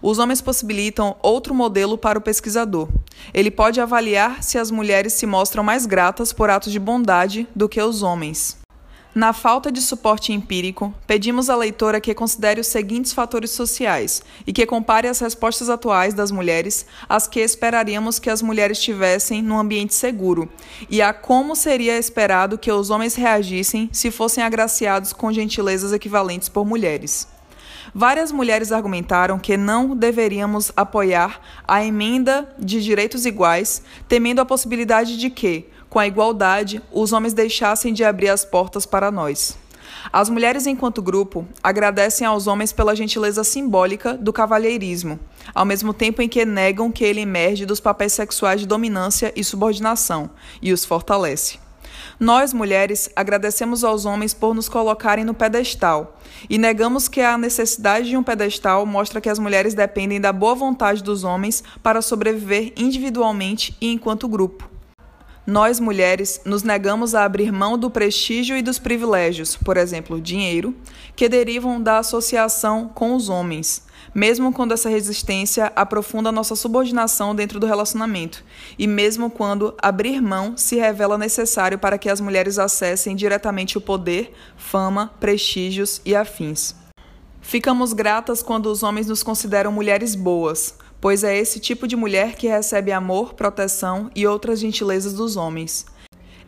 Os 0.00 0.18
homens 0.18 0.40
possibilitam 0.40 1.16
outro 1.22 1.54
modelo 1.54 1.98
para 1.98 2.18
o 2.18 2.22
pesquisador. 2.22 2.88
Ele 3.32 3.50
pode 3.50 3.80
avaliar 3.80 4.42
se 4.42 4.58
as 4.58 4.70
mulheres 4.70 5.12
se 5.12 5.26
mostram 5.26 5.62
mais 5.62 5.86
gratas 5.86 6.32
por 6.32 6.50
atos 6.50 6.72
de 6.72 6.78
bondade 6.78 7.46
do 7.54 7.68
que 7.68 7.80
os 7.80 8.02
homens. 8.02 8.62
Na 9.14 9.34
falta 9.34 9.70
de 9.70 9.82
suporte 9.82 10.32
empírico, 10.32 10.94
pedimos 11.06 11.50
à 11.50 11.56
leitora 11.56 12.00
que 12.00 12.14
considere 12.14 12.62
os 12.62 12.66
seguintes 12.66 13.12
fatores 13.12 13.50
sociais 13.50 14.22
e 14.46 14.54
que 14.54 14.64
compare 14.64 15.06
as 15.06 15.20
respostas 15.20 15.68
atuais 15.68 16.14
das 16.14 16.30
mulheres 16.30 16.86
às 17.06 17.26
que 17.26 17.40
esperaríamos 17.40 18.18
que 18.18 18.30
as 18.30 18.40
mulheres 18.40 18.80
tivessem 18.80 19.42
num 19.42 19.58
ambiente 19.58 19.94
seguro 19.94 20.48
e 20.88 21.02
a 21.02 21.12
como 21.12 21.54
seria 21.54 21.98
esperado 21.98 22.56
que 22.56 22.72
os 22.72 22.88
homens 22.88 23.14
reagissem 23.14 23.90
se 23.92 24.10
fossem 24.10 24.42
agraciados 24.42 25.12
com 25.12 25.30
gentilezas 25.30 25.92
equivalentes 25.92 26.48
por 26.48 26.64
mulheres. 26.64 27.28
Várias 27.94 28.32
mulheres 28.32 28.72
argumentaram 28.72 29.38
que 29.38 29.54
não 29.54 29.94
deveríamos 29.94 30.72
apoiar 30.74 31.40
a 31.68 31.84
emenda 31.84 32.48
de 32.58 32.82
direitos 32.82 33.26
iguais, 33.26 33.82
temendo 34.08 34.40
a 34.40 34.46
possibilidade 34.46 35.18
de 35.18 35.28
que, 35.28 35.66
com 35.90 35.98
a 35.98 36.06
igualdade, 36.06 36.82
os 36.90 37.12
homens 37.12 37.34
deixassem 37.34 37.92
de 37.92 38.02
abrir 38.02 38.30
as 38.30 38.46
portas 38.46 38.86
para 38.86 39.10
nós. 39.10 39.58
As 40.10 40.30
mulheres, 40.30 40.66
enquanto 40.66 41.02
grupo, 41.02 41.46
agradecem 41.62 42.26
aos 42.26 42.46
homens 42.46 42.72
pela 42.72 42.96
gentileza 42.96 43.44
simbólica 43.44 44.14
do 44.14 44.32
cavalheirismo, 44.32 45.20
ao 45.54 45.66
mesmo 45.66 45.92
tempo 45.92 46.22
em 46.22 46.28
que 46.30 46.46
negam 46.46 46.90
que 46.90 47.04
ele 47.04 47.20
emerge 47.20 47.66
dos 47.66 47.78
papéis 47.78 48.14
sexuais 48.14 48.62
de 48.62 48.66
dominância 48.66 49.30
e 49.36 49.44
subordinação 49.44 50.30
e 50.62 50.72
os 50.72 50.82
fortalece. 50.82 51.58
Nós, 52.22 52.52
mulheres, 52.52 53.10
agradecemos 53.16 53.82
aos 53.82 54.04
homens 54.04 54.32
por 54.32 54.54
nos 54.54 54.68
colocarem 54.68 55.24
no 55.24 55.34
pedestal 55.34 56.20
e 56.48 56.56
negamos 56.56 57.08
que 57.08 57.20
a 57.20 57.36
necessidade 57.36 58.10
de 58.10 58.16
um 58.16 58.22
pedestal 58.22 58.86
mostra 58.86 59.20
que 59.20 59.28
as 59.28 59.40
mulheres 59.40 59.74
dependem 59.74 60.20
da 60.20 60.32
boa 60.32 60.54
vontade 60.54 61.02
dos 61.02 61.24
homens 61.24 61.64
para 61.82 62.00
sobreviver 62.00 62.72
individualmente 62.76 63.76
e 63.80 63.92
enquanto 63.92 64.28
grupo. 64.28 64.71
Nós, 65.44 65.80
mulheres, 65.80 66.40
nos 66.44 66.62
negamos 66.62 67.16
a 67.16 67.24
abrir 67.24 67.50
mão 67.50 67.76
do 67.76 67.90
prestígio 67.90 68.56
e 68.56 68.62
dos 68.62 68.78
privilégios, 68.78 69.56
por 69.56 69.76
exemplo, 69.76 70.20
dinheiro, 70.20 70.72
que 71.16 71.28
derivam 71.28 71.82
da 71.82 71.98
associação 71.98 72.88
com 72.88 73.16
os 73.16 73.28
homens, 73.28 73.82
mesmo 74.14 74.52
quando 74.52 74.70
essa 74.70 74.88
resistência 74.88 75.72
aprofunda 75.74 76.30
nossa 76.30 76.54
subordinação 76.54 77.34
dentro 77.34 77.58
do 77.58 77.66
relacionamento, 77.66 78.44
e 78.78 78.86
mesmo 78.86 79.28
quando 79.28 79.74
abrir 79.82 80.22
mão 80.22 80.56
se 80.56 80.76
revela 80.76 81.18
necessário 81.18 81.76
para 81.76 81.98
que 81.98 82.08
as 82.08 82.20
mulheres 82.20 82.56
acessem 82.56 83.16
diretamente 83.16 83.76
o 83.76 83.80
poder, 83.80 84.32
fama, 84.56 85.12
prestígios 85.18 86.00
e 86.04 86.14
afins. 86.14 86.76
Ficamos 87.40 87.92
gratas 87.92 88.44
quando 88.44 88.66
os 88.66 88.84
homens 88.84 89.08
nos 89.08 89.24
consideram 89.24 89.72
mulheres 89.72 90.14
boas, 90.14 90.76
pois 91.02 91.24
é 91.24 91.36
esse 91.36 91.58
tipo 91.58 91.88
de 91.88 91.96
mulher 91.96 92.36
que 92.36 92.46
recebe 92.46 92.92
amor, 92.92 93.34
proteção 93.34 94.08
e 94.14 94.24
outras 94.24 94.60
gentilezas 94.60 95.14
dos 95.14 95.36
homens. 95.36 95.84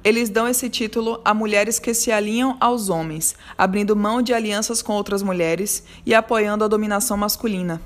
Eles 0.05 0.31
dão 0.31 0.47
esse 0.47 0.71
título 0.71 1.21
a 1.25 1.35
mulheres 1.35 1.81
que 1.81 1.93
se 1.93 2.12
alinham 2.12 2.57
aos 2.61 2.88
homens, 2.88 3.35
abrindo 3.59 3.97
mão 3.97 4.23
de 4.23 4.33
alianças 4.33 4.81
com 4.81 4.93
outras 4.93 5.25
mulheres 5.25 5.83
e 6.07 6.14
apoiando 6.14 6.62
a 6.62 6.69
dominação 6.69 7.17
masculina. 7.17 7.83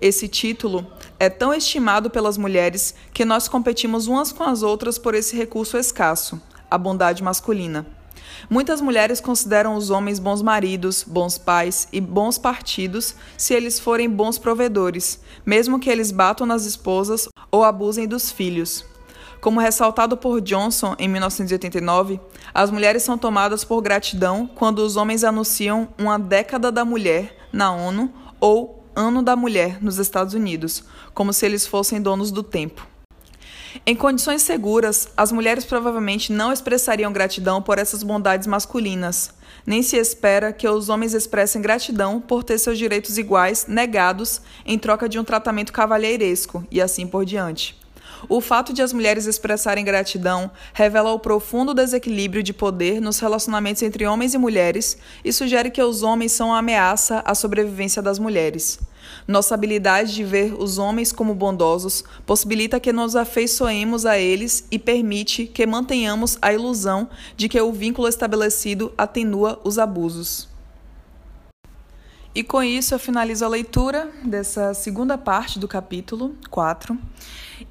Esse 0.00 0.28
título 0.28 0.86
é 1.18 1.28
tão 1.28 1.52
estimado 1.52 2.08
pelas 2.08 2.38
mulheres 2.38 2.94
que 3.12 3.24
nós 3.24 3.48
competimos 3.48 4.06
umas 4.06 4.30
com 4.30 4.44
as 4.44 4.62
outras 4.62 4.98
por 4.98 5.16
esse 5.16 5.34
recurso 5.34 5.76
escasso, 5.76 6.40
a 6.70 6.78
bondade 6.78 7.24
masculina. 7.24 7.84
Muitas 8.48 8.80
mulheres 8.80 9.20
consideram 9.20 9.74
os 9.74 9.90
homens 9.90 10.18
bons 10.18 10.42
maridos, 10.42 11.04
bons 11.06 11.38
pais 11.38 11.88
e 11.92 12.00
bons 12.00 12.38
partidos 12.38 13.14
se 13.36 13.54
eles 13.54 13.80
forem 13.80 14.08
bons 14.08 14.38
provedores, 14.38 15.20
mesmo 15.44 15.78
que 15.78 15.90
eles 15.90 16.10
batam 16.10 16.46
nas 16.46 16.64
esposas 16.64 17.28
ou 17.50 17.64
abusem 17.64 18.06
dos 18.06 18.30
filhos. 18.30 18.84
Como 19.40 19.60
ressaltado 19.60 20.16
por 20.16 20.40
Johnson 20.40 20.94
em 20.98 21.06
1989, 21.06 22.18
as 22.54 22.70
mulheres 22.70 23.02
são 23.02 23.18
tomadas 23.18 23.62
por 23.62 23.82
gratidão 23.82 24.46
quando 24.54 24.78
os 24.78 24.96
homens 24.96 25.22
anunciam 25.22 25.88
uma 25.98 26.18
década 26.18 26.72
da 26.72 26.84
mulher 26.84 27.48
na 27.52 27.70
ONU 27.70 28.10
ou 28.40 28.82
Ano 28.96 29.22
da 29.22 29.34
Mulher 29.34 29.82
nos 29.82 29.98
Estados 29.98 30.34
Unidos, 30.34 30.84
como 31.12 31.32
se 31.32 31.44
eles 31.44 31.66
fossem 31.66 32.00
donos 32.00 32.30
do 32.30 32.42
tempo. 32.42 32.93
Em 33.84 33.96
condições 33.96 34.42
seguras, 34.42 35.08
as 35.16 35.32
mulheres 35.32 35.64
provavelmente 35.64 36.32
não 36.32 36.52
expressariam 36.52 37.12
gratidão 37.12 37.60
por 37.60 37.78
essas 37.78 38.02
bondades 38.02 38.46
masculinas. 38.46 39.30
Nem 39.66 39.82
se 39.82 39.96
espera 39.96 40.52
que 40.52 40.68
os 40.68 40.88
homens 40.88 41.12
expressem 41.12 41.60
gratidão 41.60 42.20
por 42.20 42.44
ter 42.44 42.58
seus 42.58 42.78
direitos 42.78 43.18
iguais 43.18 43.66
negados 43.66 44.40
em 44.64 44.78
troca 44.78 45.08
de 45.08 45.18
um 45.18 45.24
tratamento 45.24 45.72
cavalheiresco 45.72 46.64
e 46.70 46.80
assim 46.80 47.06
por 47.06 47.24
diante. 47.24 47.76
O 48.28 48.40
fato 48.40 48.72
de 48.72 48.80
as 48.80 48.92
mulheres 48.92 49.26
expressarem 49.26 49.84
gratidão 49.84 50.50
revela 50.72 51.12
o 51.12 51.18
profundo 51.18 51.74
desequilíbrio 51.74 52.42
de 52.42 52.54
poder 52.54 53.00
nos 53.00 53.18
relacionamentos 53.18 53.82
entre 53.82 54.06
homens 54.06 54.34
e 54.34 54.38
mulheres 54.38 54.96
e 55.24 55.32
sugere 55.32 55.70
que 55.70 55.82
os 55.82 56.02
homens 56.02 56.32
são 56.32 56.48
uma 56.48 56.58
ameaça 56.58 57.22
à 57.24 57.34
sobrevivência 57.34 58.00
das 58.00 58.18
mulheres. 58.18 58.78
Nossa 59.26 59.54
habilidade 59.54 60.14
de 60.14 60.22
ver 60.22 60.54
os 60.54 60.76
homens 60.76 61.10
como 61.10 61.34
bondosos 61.34 62.04
possibilita 62.26 62.78
que 62.78 62.92
nos 62.92 63.16
afeiçoemos 63.16 64.04
a 64.04 64.18
eles 64.18 64.66
e 64.70 64.78
permite 64.78 65.46
que 65.46 65.66
mantenhamos 65.66 66.36
a 66.42 66.52
ilusão 66.52 67.08
de 67.36 67.48
que 67.48 67.60
o 67.60 67.72
vínculo 67.72 68.06
estabelecido 68.06 68.92
atenua 68.98 69.58
os 69.64 69.78
abusos. 69.78 70.53
E 72.34 72.42
com 72.42 72.62
isso 72.64 72.92
eu 72.92 72.98
finalizo 72.98 73.44
a 73.44 73.48
leitura 73.48 74.10
dessa 74.24 74.74
segunda 74.74 75.16
parte 75.16 75.56
do 75.56 75.68
capítulo 75.68 76.34
4. 76.50 76.98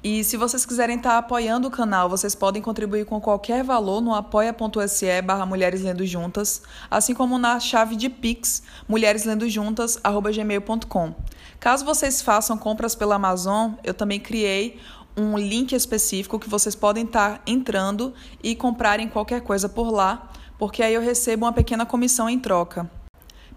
E 0.02 0.24
se 0.24 0.38
vocês 0.38 0.64
quiserem 0.64 0.96
estar 0.96 1.18
apoiando 1.18 1.68
o 1.68 1.70
canal, 1.70 2.08
vocês 2.08 2.34
podem 2.34 2.62
contribuir 2.62 3.04
com 3.04 3.20
qualquer 3.20 3.62
valor 3.62 4.00
no 4.00 4.14
apoia.se 4.14 5.20
barra 5.20 5.44
Mulheres 5.44 5.82
Lendo 5.82 6.06
Juntas, 6.06 6.62
assim 6.90 7.12
como 7.12 7.38
na 7.38 7.60
chave 7.60 7.94
de 7.94 8.08
Pix, 8.08 8.62
mulhereslendojuntas.gmail.com. 8.88 11.14
Caso 11.60 11.84
vocês 11.84 12.22
façam 12.22 12.56
compras 12.56 12.94
pela 12.94 13.16
Amazon, 13.16 13.72
eu 13.84 13.92
também 13.92 14.18
criei 14.18 14.80
um 15.14 15.36
link 15.36 15.74
específico 15.74 16.38
que 16.38 16.48
vocês 16.48 16.74
podem 16.74 17.04
estar 17.04 17.42
entrando 17.46 18.14
e 18.42 18.56
comprarem 18.56 19.08
qualquer 19.08 19.42
coisa 19.42 19.68
por 19.68 19.90
lá, 19.90 20.30
porque 20.58 20.82
aí 20.82 20.94
eu 20.94 21.02
recebo 21.02 21.44
uma 21.44 21.52
pequena 21.52 21.84
comissão 21.84 22.30
em 22.30 22.38
troca. 22.38 22.90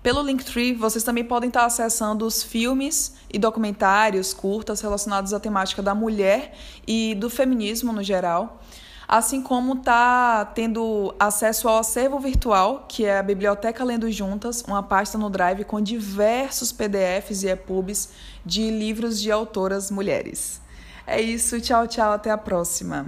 Pelo 0.02 0.22
Linktree, 0.22 0.74
vocês 0.74 1.04
também 1.04 1.24
podem 1.24 1.50
estar 1.50 1.66
acessando 1.66 2.26
os 2.26 2.44
filmes 2.44 3.16
e 3.32 3.38
documentários 3.38 4.34
curtas 4.34 4.80
relacionados 4.80 5.34
à 5.34 5.40
temática 5.40 5.82
da 5.82 5.94
mulher 5.94 6.54
e 6.88 7.16
do 7.16 7.30
feminismo 7.30 7.92
no 7.92 8.04
geral, 8.04 8.62
assim 9.08 9.42
como 9.42 9.74
está 9.74 10.46
tendo 10.46 11.14
acesso 11.20 11.68
ao 11.68 11.80
acervo 11.80 12.20
virtual, 12.20 12.86
que 12.88 13.06
é 13.06 13.18
a 13.18 13.24
Biblioteca 13.24 13.84
Lendo 13.84 14.10
Juntas, 14.12 14.64
uma 14.68 14.84
pasta 14.84 15.18
no 15.18 15.30
Drive 15.30 15.66
com 15.66 15.82
diversos 15.82 16.72
PDFs 16.72 17.44
e 17.44 17.50
EPUBs 17.50 18.10
de 18.46 18.70
livros 18.70 19.20
de 19.20 19.32
autoras 19.32 19.92
mulheres. 19.92 20.62
É 21.06 21.20
isso, 21.20 21.60
tchau, 21.60 21.88
tchau, 21.88 22.12
até 22.12 22.30
a 22.30 22.38
próxima. 22.38 23.08